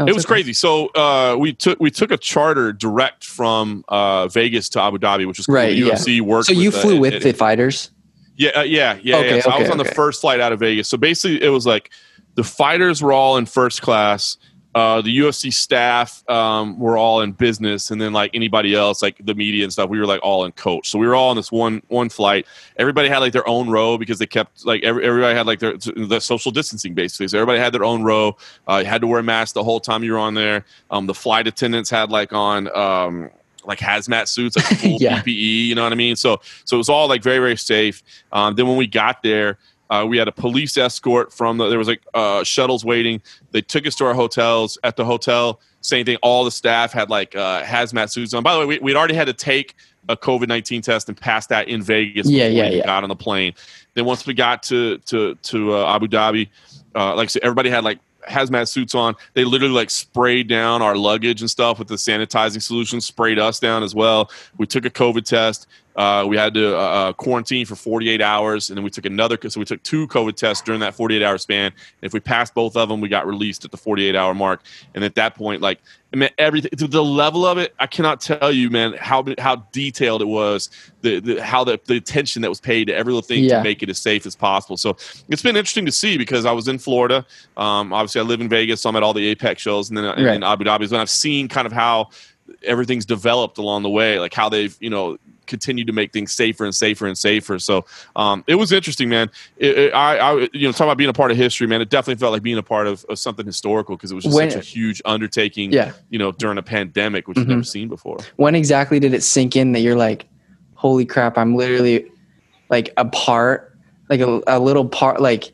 [0.00, 0.34] oh, it was okay.
[0.34, 0.52] crazy.
[0.52, 5.24] So uh, we took we took a charter direct from uh, Vegas to Abu Dhabi,
[5.24, 5.54] which was cool.
[5.54, 5.68] right.
[5.68, 6.22] The UFC yeah.
[6.22, 6.48] worked.
[6.48, 7.92] So you with, flew with the fighters.
[8.34, 9.42] Yeah, uh, yeah, yeah, okay, yeah.
[9.42, 10.88] So okay, I was on the first flight out of Vegas.
[10.88, 11.92] So basically, it was like
[12.34, 14.36] the fighters were all in first class.
[14.76, 19.16] Uh, the UFC staff um, were all in business, and then like anybody else, like
[19.24, 20.90] the media and stuff, we were like all in coach.
[20.90, 22.46] So we were all on this one one flight.
[22.76, 25.78] Everybody had like their own row because they kept like every, everybody had like their
[25.78, 27.26] the social distancing basically.
[27.28, 28.36] So everybody had their own row.
[28.68, 30.66] Uh, you had to wear a mask the whole time you were on there.
[30.90, 32.68] Um, the flight attendants had like on.
[32.76, 33.30] Um,
[33.64, 35.22] like hazmat suits, like full Yeah.
[35.22, 35.66] PPE.
[35.66, 36.14] You know what I mean?
[36.16, 38.02] So so it was all like very very safe.
[38.30, 39.58] Um, then when we got there,
[39.90, 43.22] uh, we had a police escort from the, there was like uh, shuttles waiting.
[43.52, 44.78] They took us to our hotels.
[44.82, 46.16] At the hotel, same thing.
[46.22, 48.42] All the staff had like uh, hazmat suits on.
[48.42, 49.74] By the way, we, we'd already had to take
[50.08, 52.28] a COVID nineteen test and pass that in Vegas.
[52.28, 52.86] Yeah, before yeah, we yeah.
[52.86, 53.54] Got on the plane.
[53.94, 56.48] Then once we got to to to uh, Abu Dhabi,
[56.94, 59.14] uh, like I said, everybody had like hazmat suits on.
[59.34, 63.00] They literally like sprayed down our luggage and stuff with the sanitizing solution.
[63.00, 64.30] Sprayed us down as well.
[64.58, 65.66] We took a COVID test.
[65.96, 69.38] Uh, we had to uh, uh, quarantine for 48 hours, and then we took another.
[69.48, 71.72] So we took two COVID tests during that 48 hour span.
[72.02, 74.60] If we passed both of them, we got released at the 48 hour mark.
[74.94, 75.80] And at that point, like,
[76.12, 79.56] I mean, everything to the level of it, I cannot tell you, man, how how
[79.72, 80.68] detailed it was.
[81.00, 83.58] The, the how the, the attention that was paid to every little thing Yeah.
[83.58, 84.76] to make it as safe as possible.
[84.76, 84.96] So
[85.28, 87.24] it's been interesting to see because I was in Florida.
[87.56, 90.04] Um, obviously, I live in Vegas, so I'm at all the Apex shows, and then
[90.04, 90.34] Right.
[90.36, 90.88] in Abu Dhabi.
[90.88, 92.10] So I've seen kind of how
[92.62, 95.16] everything's developed along the way, like how they've you know
[95.46, 97.58] continued to make things safer and safer and safer.
[97.58, 97.84] So
[98.16, 99.30] um, it was interesting, man.
[99.56, 101.80] It, it, I, I you know talking about being a part of history, man.
[101.80, 104.36] It definitely felt like being a part of, of something historical because it was just
[104.36, 105.72] When- such a huge undertaking.
[105.72, 105.92] Yeah.
[106.10, 107.50] you know during a pandemic, which you've Mhm.
[107.50, 108.18] never seen before.
[108.36, 110.26] When exactly did it sink in that you're like,
[110.74, 112.06] holy crap, I'm literally
[112.68, 113.76] like a part,
[114.10, 115.52] like a, a little part, like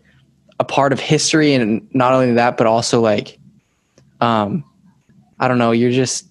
[0.58, 3.38] a part of history, and not only that, but also like,
[4.20, 4.64] um,
[5.38, 6.26] I don't know, you're just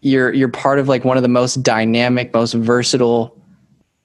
[0.00, 3.36] you're you're part of like one of the most dynamic, most versatile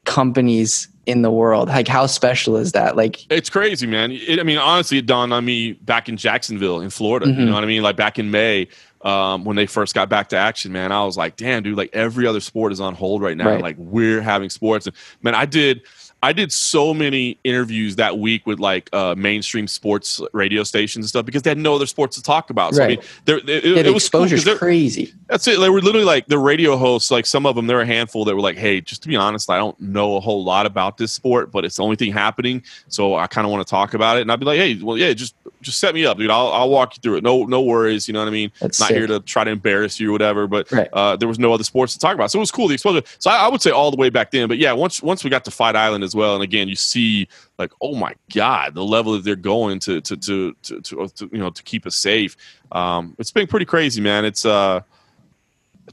[0.06, 1.68] companies in the world.
[1.68, 2.96] Like, how special is that?
[2.96, 4.12] Like, It's crazy, man.
[4.12, 7.28] It, I mean, honestly, it dawned on me back in Jacksonville, in Florida.
[7.28, 7.46] You Mhm.
[7.48, 7.82] know what I mean?
[7.84, 8.68] Like back in May,
[9.02, 11.90] um, when they first got back to action, man, I was like, damn, dude, like
[11.94, 13.48] every other sport is on hold right now.
[13.50, 13.62] Right.
[13.62, 15.82] Like we're having sports, and man, I did.
[16.24, 21.10] I did so many interviews that week with like uh, mainstream sports radio stations and
[21.10, 22.76] stuff because they had no other sports to talk about.
[22.76, 23.00] So I Right.
[23.00, 25.14] mean, there, it, yeah, it the was cool exposure's they're- crazy.
[25.28, 25.60] that's it.
[25.60, 27.10] They were literally like the radio hosts.
[27.10, 29.16] Like some of them, there were a handful that were like, "Hey, just to be
[29.16, 32.12] honest, I don't know a whole lot about this sport, but it's the only thing
[32.14, 34.76] happening, so I kind of want to talk about it." And I'd be like, "Hey,
[34.82, 36.30] well, yeah, just just set me up, dude.
[36.32, 37.24] I'll I'll walk you through it.
[37.24, 38.08] No no worries.
[38.08, 38.52] You know what I mean?
[38.60, 38.98] That's Not sick.
[38.98, 40.46] here to try to embarrass you or whatever.
[40.48, 40.90] But Right.
[40.94, 43.02] uh, there was no other sports to talk about, so it was cool the exposure.
[43.20, 44.48] So I, I would say all the way back then.
[44.48, 47.28] But yeah, once once we got to Fight Island as well, and again, you see
[47.58, 51.30] like, oh my god, the level that they're going to to to to, to, to
[51.32, 52.36] you know to keep us safe.
[52.72, 54.26] Um, it's been pretty crazy, man.
[54.26, 54.82] It's uh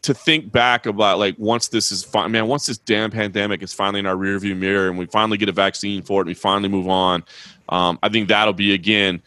[0.02, 2.48] to think back about like once this is fine, man.
[2.48, 5.52] Once this damn pandemic is finally in our rearview mirror, and we finally get a
[5.52, 7.24] vaccine for it, and we finally move on.
[7.68, 9.22] Um, I think that'll be again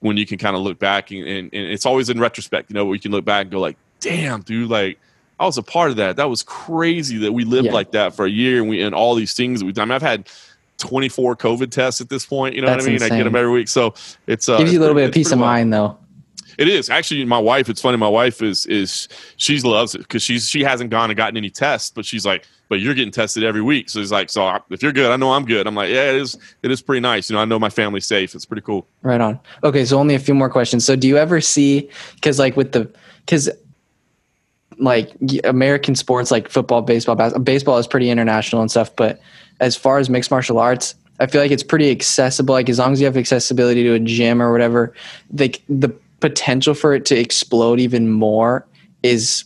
[0.00, 2.74] when you can kind of look back, and, and, and it's always in retrospect, you
[2.74, 4.98] know, where you can look back and go like, "Damn, dude, like."
[5.38, 6.16] I was a part of that.
[6.16, 7.72] That was crazy that we lived Yeah.
[7.72, 9.90] like that for a year, and we and all these things that we've done.
[9.90, 10.28] I mean, I've had
[10.78, 12.54] 24 COVID tests at this point.
[12.54, 13.02] You know That's what I mean?
[13.02, 13.94] I get them every week, so
[14.26, 15.98] it's uh, Gives you a little bit of peace of mind, though.
[16.58, 17.68] It is actually my wife.
[17.68, 17.98] It's funny.
[17.98, 21.50] My wife is is she loves it because she's she hasn't gone and gotten any
[21.50, 23.90] tests, but she's like, but you're getting tested every week.
[23.90, 25.66] So he's like, so if you're good, I know I'm good.
[25.66, 26.38] I'm like, yeah, it is.
[26.62, 27.28] It is pretty nice.
[27.28, 28.34] You know, I know my family's safe.
[28.34, 28.86] It's pretty cool.
[29.02, 29.38] Right on.
[29.64, 30.84] Okay, so only a few more questions.
[30.86, 32.90] So do you ever see because like with the
[33.26, 33.50] because
[34.78, 35.12] like
[35.44, 39.20] American sports like football, baseball, basketball, baseball is pretty international and stuff, but
[39.60, 42.52] as far as mixed martial arts, I feel like it's pretty accessible.
[42.52, 44.92] Like as long as you have accessibility to a gym or whatever,
[45.32, 45.88] like the
[46.20, 48.66] potential for it to explode even more
[49.02, 49.44] is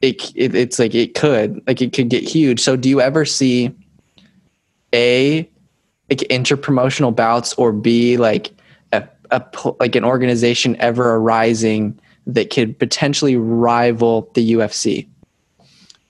[0.00, 2.60] it, it it's like it could like it could get huge.
[2.60, 3.74] So do you ever see
[4.92, 5.48] a
[6.10, 8.52] like interpromotional bouts or b like
[8.92, 9.42] a, a
[9.80, 15.06] like an organization ever arising that could potentially rival the UFC.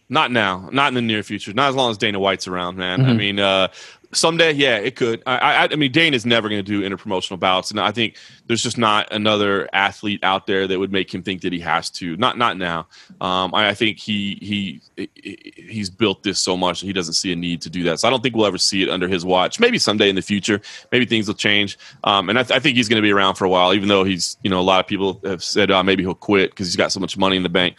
[0.09, 0.69] Not now.
[0.73, 1.53] Not in the near future.
[1.53, 3.05] Not as long as Dana White's around, man.
[3.05, 3.17] I Mhm.
[3.17, 3.69] mean, uh,
[4.17, 5.23] someday, yeah, it could.
[5.27, 8.62] I, I, I mean, Dana's never going to do interpromotional bouts, and I think there's
[8.62, 12.17] just not another athlete out there that would make him think that he has to.
[12.17, 12.87] Not, not now.
[13.21, 15.09] Um, I, I think he he
[15.57, 18.01] he's built this so much he doesn't see a need to do that.
[18.01, 19.59] So I don't think we'll ever see it under his watch.
[19.59, 20.61] Maybe someday in the future,
[20.93, 21.79] maybe things will change.
[22.05, 23.89] Um, and I, th- I think he's going to be around for a while, even
[23.89, 26.67] though he's you know a lot of people have said uh, maybe he'll quit because
[26.67, 27.77] he's got so much money in the bank.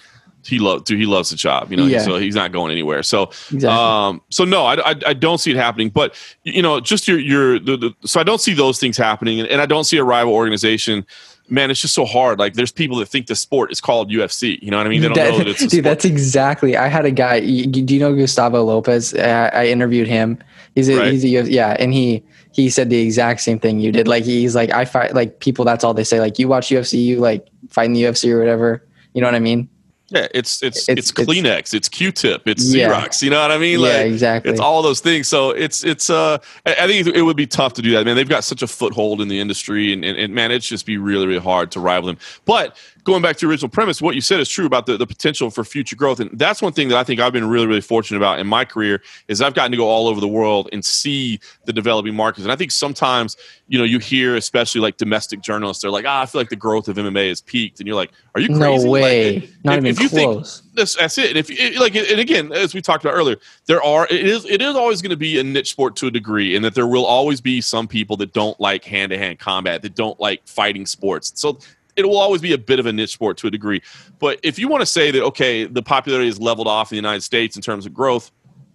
[0.47, 0.99] He loves, dude.
[0.99, 1.85] He loves the job, you know.
[1.85, 1.99] Yeah.
[1.99, 3.01] So he's not going anywhere.
[3.03, 3.67] So Exactly.
[3.67, 5.89] um, so no, I, I, I don't see it happening.
[5.89, 9.39] But you know, just your your the, the, so I don't see those things happening,
[9.39, 11.05] and, and I don't see a rival organization.
[11.47, 12.39] Man, it's just so hard.
[12.39, 14.57] Like there's people that think the sport is called UFC.
[14.63, 15.01] You know what I mean?
[15.01, 15.83] They don't That- know that it's a dude, sport.
[15.83, 16.75] that's exactly.
[16.75, 17.39] I had a guy.
[17.41, 19.13] Do you know Gustavo Lopez?
[19.13, 20.39] I, I interviewed him.
[20.73, 21.11] He's a, Right.
[21.11, 24.07] he's a, yeah, and he he said the exact same thing you did.
[24.07, 25.65] Like he's like I fight like people.
[25.65, 26.19] That's all they say.
[26.19, 28.83] Like you watch UFC, you like fight in the UFC or whatever.
[29.13, 29.69] You know what I mean?
[30.09, 32.89] Yeah, it's it's it's, it's Kleenex, it's, Q-tip, it's yeah.
[32.89, 33.23] Xerox.
[33.23, 33.79] You know what I mean?
[33.79, 34.51] Like, yeah, exactly.
[34.51, 35.27] It's all those things.
[35.27, 38.05] So it's it's uh, I think it would be tough to do that.
[38.05, 40.85] Man, they've got such a foothold in the industry, and, and, and man, it's just
[40.85, 42.17] be really really hard to rival them.
[42.45, 45.05] But going back to your original premise, what you said is true about the, the
[45.05, 46.19] potential for future growth.
[46.19, 48.65] And that's one thing that I think I've been really, really fortunate about in my
[48.65, 52.45] career is I've gotten to go all over the world and see the developing markets.
[52.45, 53.37] And I think sometimes,
[53.67, 56.55] you know, you hear, especially like domestic journalists, they're like, ah, I feel like the
[56.55, 57.79] growth of MMA has peaked.
[57.79, 58.83] And you're like, are you crazy?
[58.83, 59.39] No way.
[59.39, 60.63] Like, Not if, even if close.
[60.73, 61.29] This, that's it.
[61.29, 63.37] And if it, like, and again, as we talked about earlier,
[63.67, 66.11] there are, it is, it is always going to be a niche sport to a
[66.11, 69.37] degree and that there will always be some people that don't like hand to hand
[69.37, 71.31] combat, that don't like fighting sports.
[71.35, 71.59] So
[71.95, 73.81] it will always be a bit of a niche sport to a degree.
[74.19, 76.97] But if you want to say that, okay, the popularity is leveled off in the
[76.97, 78.31] United States in terms of growth,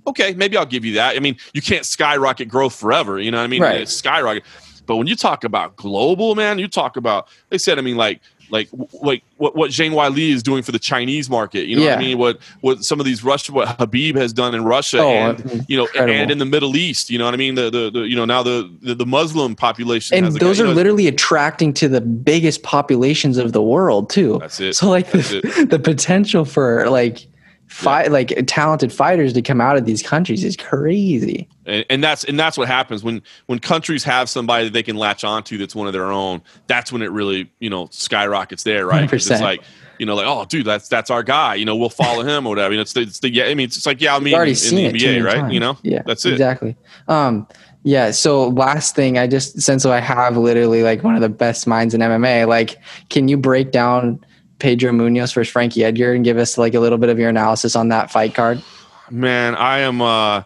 [0.07, 1.17] okay, maybe I'll give you that.
[1.17, 3.19] I mean, you can't skyrocket growth forever.
[3.21, 3.63] You know what I mean?
[3.63, 3.89] Right.
[3.89, 4.45] skyrocket.
[4.87, 8.21] But when you talk about global, man, you talk about, they said, I mean, like,
[8.51, 8.69] like
[9.03, 11.67] like what what Zhang Weili is doing for the Chinese market.
[11.67, 11.91] You know yeah.
[11.91, 12.19] what I mean?
[12.19, 15.65] What what some of these Russia what Khabib has done in Russia oh, and uh,
[15.69, 16.15] you know incredible.
[16.15, 17.11] and in the Middle East.
[17.11, 17.55] You know what I mean?
[17.55, 20.69] The the, the you know now the, the, the Muslim population and those guy, are
[20.69, 24.39] know, literally attracting to the biggest populations of the world too.
[24.41, 24.75] That's it.
[24.75, 27.27] So like the, the potential for like
[27.71, 28.11] fight yeah.
[28.11, 31.49] like talented fighters to come out of these countries is crazy.
[31.67, 34.97] And, and, that's and that's what happens when when countries have somebody that they can
[34.97, 38.87] latch onto that's one of their own that's when it really you know skyrockets there
[38.87, 39.11] right?
[39.13, 39.63] It's like
[40.01, 42.51] you know like oh dude that's that's our guy you know we'll follow him or
[42.51, 44.35] whatever you know, it's the, it's the yeah i mean it's like yeah i mean
[44.35, 45.35] already in, seen in the nba right?
[45.37, 45.53] Times.
[45.53, 45.77] you know?
[45.83, 46.33] Yeah that's it.
[46.33, 46.75] exactly.
[47.07, 47.47] Um
[47.83, 51.67] yeah so last thing i just since i have literally like one of the best
[51.67, 52.79] minds in mma like
[53.11, 54.23] can you break down
[54.61, 57.75] Pedro Munhoz versus Frankie Edgar and give us like a little bit of your analysis
[57.75, 58.63] on that fight card?
[59.11, 60.01] Man, I am.
[60.01, 60.43] uh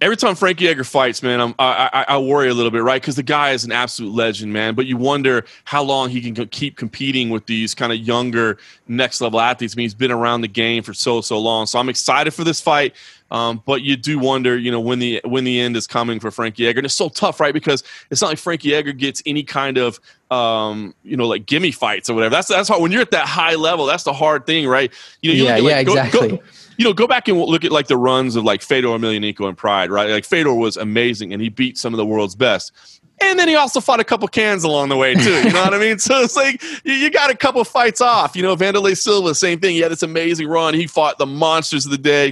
[0.00, 3.00] Every time Frankie Edgar fights, man, I'm, I, I, I worry a little bit, right?
[3.00, 4.74] Because the guy is an absolute legend, man.
[4.74, 8.56] But you wonder how long he can keep competing with these kind of younger,
[8.88, 9.74] next level athletes.
[9.74, 11.66] I mean, he's been around the game for so so long.
[11.66, 12.94] So I'm excited for this fight.
[13.30, 16.30] Um, but you do wonder, you know, when the when the end is coming for
[16.30, 17.54] Frankie Edgar, and it's so tough, right?
[17.54, 20.00] Because it's not like Frankie Edgar gets any kind of,
[20.32, 22.34] um, you know, like gimme fights or whatever.
[22.34, 23.86] That's that's hard when you're at that high level.
[23.86, 24.92] That's the hard thing, right?
[25.20, 26.28] You know, you yeah, at, like, yeah, go, exactly.
[26.28, 26.42] Go,
[26.80, 29.54] you know, go back and look at like the runs of like Fedor Emelianenko and
[29.54, 30.08] Pride, right?
[30.08, 32.72] Like Fedor was amazing and he beat some of the world's best.
[33.20, 35.42] And then he also fought a couple cans along the way too.
[35.42, 35.98] You know what I mean?
[35.98, 38.34] So it's like you, you got a couple fights off.
[38.34, 39.74] You know, Wanderlei Silva, same thing.
[39.74, 40.72] He had this amazing run.
[40.72, 42.28] He fought the monsters of the day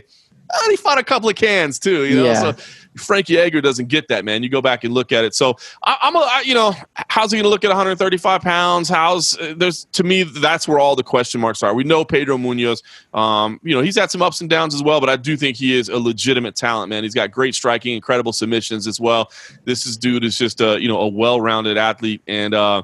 [0.50, 2.24] and he fought a couple of cans too, you know.
[2.24, 2.40] Yeah.
[2.40, 2.56] So
[2.98, 4.42] Frankie Edgar doesn't get that, man.
[4.42, 5.34] You go back and look at it.
[5.34, 6.74] So I, am a, I, you know,
[7.08, 8.88] how's he going to look at 135 pounds?
[8.88, 11.74] How's uh, there's to me that's where all the question marks are.
[11.74, 12.82] We know Pedro Munhoz.
[13.14, 15.56] Um, you know, he's had some ups and downs as well, but I do think
[15.56, 17.02] he is a legitimate talent, man.
[17.02, 19.30] He's got great striking, incredible submissions as well.
[19.64, 22.54] This is dude is just a you know a well-rounded athlete and.
[22.54, 22.82] uh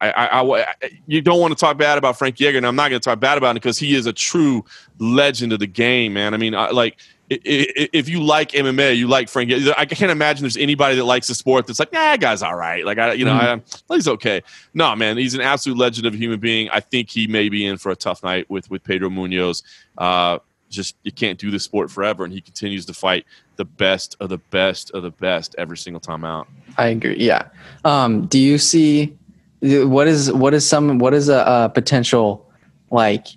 [0.00, 0.74] I, I, I,
[1.06, 3.20] you don't want to talk bad about Frankie Edgar, and I'm not going to talk
[3.20, 4.64] bad about him because he is a true
[4.98, 6.34] legend of the game, man.
[6.34, 6.98] I mean, I, like
[7.30, 9.50] if you like MMA, you like Frank.
[9.76, 12.84] I can't imagine there's anybody that likes the sport that's like, nah, guy's all right.
[12.84, 13.92] Like I, you know, mm-hmm.
[13.92, 14.42] I, he's okay.
[14.74, 16.68] No, man, he's an absolute legend of a human being.
[16.70, 19.62] I think he may be in for a tough night with with Pedro Munhoz.
[19.96, 24.16] Uh, just you can't do the sport forever, and he continues to fight the best
[24.20, 26.48] of the best of the best every single time out.
[26.76, 27.16] I agree.
[27.18, 27.48] Yeah.
[27.84, 29.16] Um, do you see
[29.60, 32.50] what is what is some what is a, a potential
[32.90, 33.28] like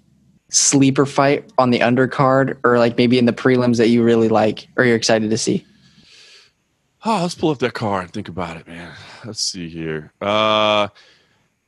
[0.55, 4.67] sleeper fight on the undercard or like maybe in the prelims that you really like
[4.77, 5.65] or you're excited to see?
[7.03, 8.91] Oh, let's pull up that card and think about it, man.
[9.25, 10.11] Let's see here.
[10.21, 10.87] Uh,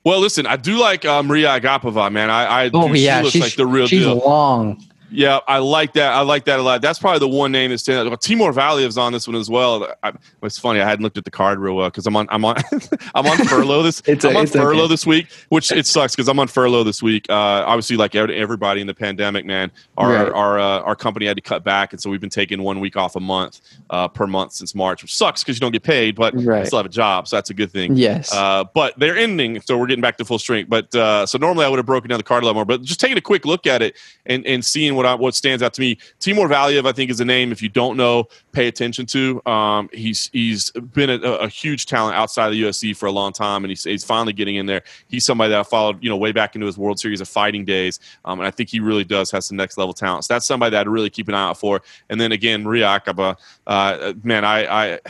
[0.04, 2.30] well, listen, I do like uh, Maria Agapova, man.
[2.30, 4.18] I, I oh yeah, she looks she's, like the real she's deal.
[4.18, 4.84] long.
[5.10, 6.14] Yeah, I like that.
[6.14, 6.82] I like that a lot.
[6.82, 8.22] That's probably the one name that's standing out.
[8.22, 9.88] Timur Valiev's on this one as well.
[10.04, 10.82] I, it's funny.
[10.82, 12.58] I hadn't looked at the card real well because I'm on I'm on
[13.16, 14.02] I'm on furlough this.
[14.06, 14.88] it's I'm a, on furlough okay.
[14.90, 17.26] this week, which it sucks because I'm on furlough this week.
[17.30, 20.32] Uh, obviously, like everybody in the pandemic, man, our Right.
[20.32, 22.96] our uh, our company had to cut back, and so we've been taking one week
[22.98, 26.16] off a month uh, per month since March, which sucks because you don't get paid,
[26.16, 27.96] but I still have a job, so that's a good thing.
[27.96, 28.34] Yes.
[28.34, 30.70] Uh, but they're ending, so we're getting back to full strength.
[30.70, 32.82] But uh, so normally I would have broken down the card a lot more, but
[32.82, 33.96] just taking a quick look at it
[34.26, 35.98] and, and seeing what I, what stands out to me.
[36.20, 39.42] Timur Valiev, I think, is a name if you don't know, pay attention to.
[39.46, 43.32] Um, he's he's been a, a huge talent outside of the UFC for a long
[43.32, 44.84] time, and he's, he's finally getting in there.
[45.08, 47.64] He's somebody that I followed, you know, way back into his World Series of Fighting
[47.64, 50.26] days, um, and I think he really does have some next level talent.
[50.26, 51.82] So that's somebody that I'd really keep an eye out for.
[52.10, 53.38] And then again, Maria Akaba,
[53.68, 55.04] uh, man, I, I it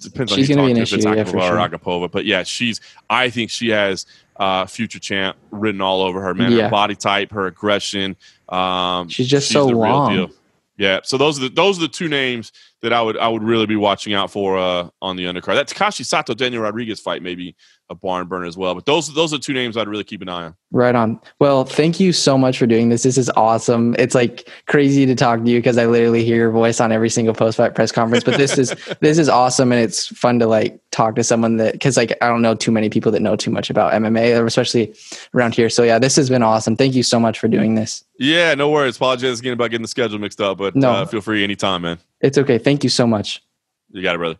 [0.00, 1.42] depends She's on gonna who you talk to, if it's issue, yeah, Akapova for or
[1.42, 1.56] sure.
[1.78, 2.80] Agapova, but yeah, she's.
[3.10, 6.34] I think she has uh, future champ written all over her.
[6.34, 6.64] Man, Yeah.
[6.64, 8.16] her body type, her aggression.
[8.52, 10.14] Um, She's just so the real long.
[10.14, 10.30] deal.
[10.76, 13.42] Yeah, so those are the those are the two names that I would I would
[13.42, 15.54] really be watching out for uh, on the undercard.
[15.54, 17.54] That Takashi Sato Daniel Rodriguez fight maybe
[17.88, 18.74] a barn burner as well.
[18.74, 20.56] But those those are two names I'd really keep an eye on.
[20.72, 21.20] Right on.
[21.38, 23.02] Well, thank you so much for doing this.
[23.04, 23.94] This is awesome.
[23.98, 27.10] It's like crazy to talk to you because I literally hear your voice on every
[27.10, 28.24] single post fight press conference.
[28.24, 31.72] But this is this is awesome and it's fun to like talk to someone that
[31.74, 34.94] because like I don't know too many people that know too much about MMA, especially
[35.34, 35.68] around here.
[35.70, 36.76] So yeah, this has been awesome.
[36.76, 38.02] Thank you so much for doing this.
[38.18, 38.96] Yeah, no worries.
[38.96, 40.90] Apologize again about getting the schedule mixed up, but No.
[40.90, 41.98] uh, feel free anytime, man.
[42.22, 42.58] It's okay.
[42.58, 43.42] Thank you so much.
[43.90, 44.38] You got it, brother.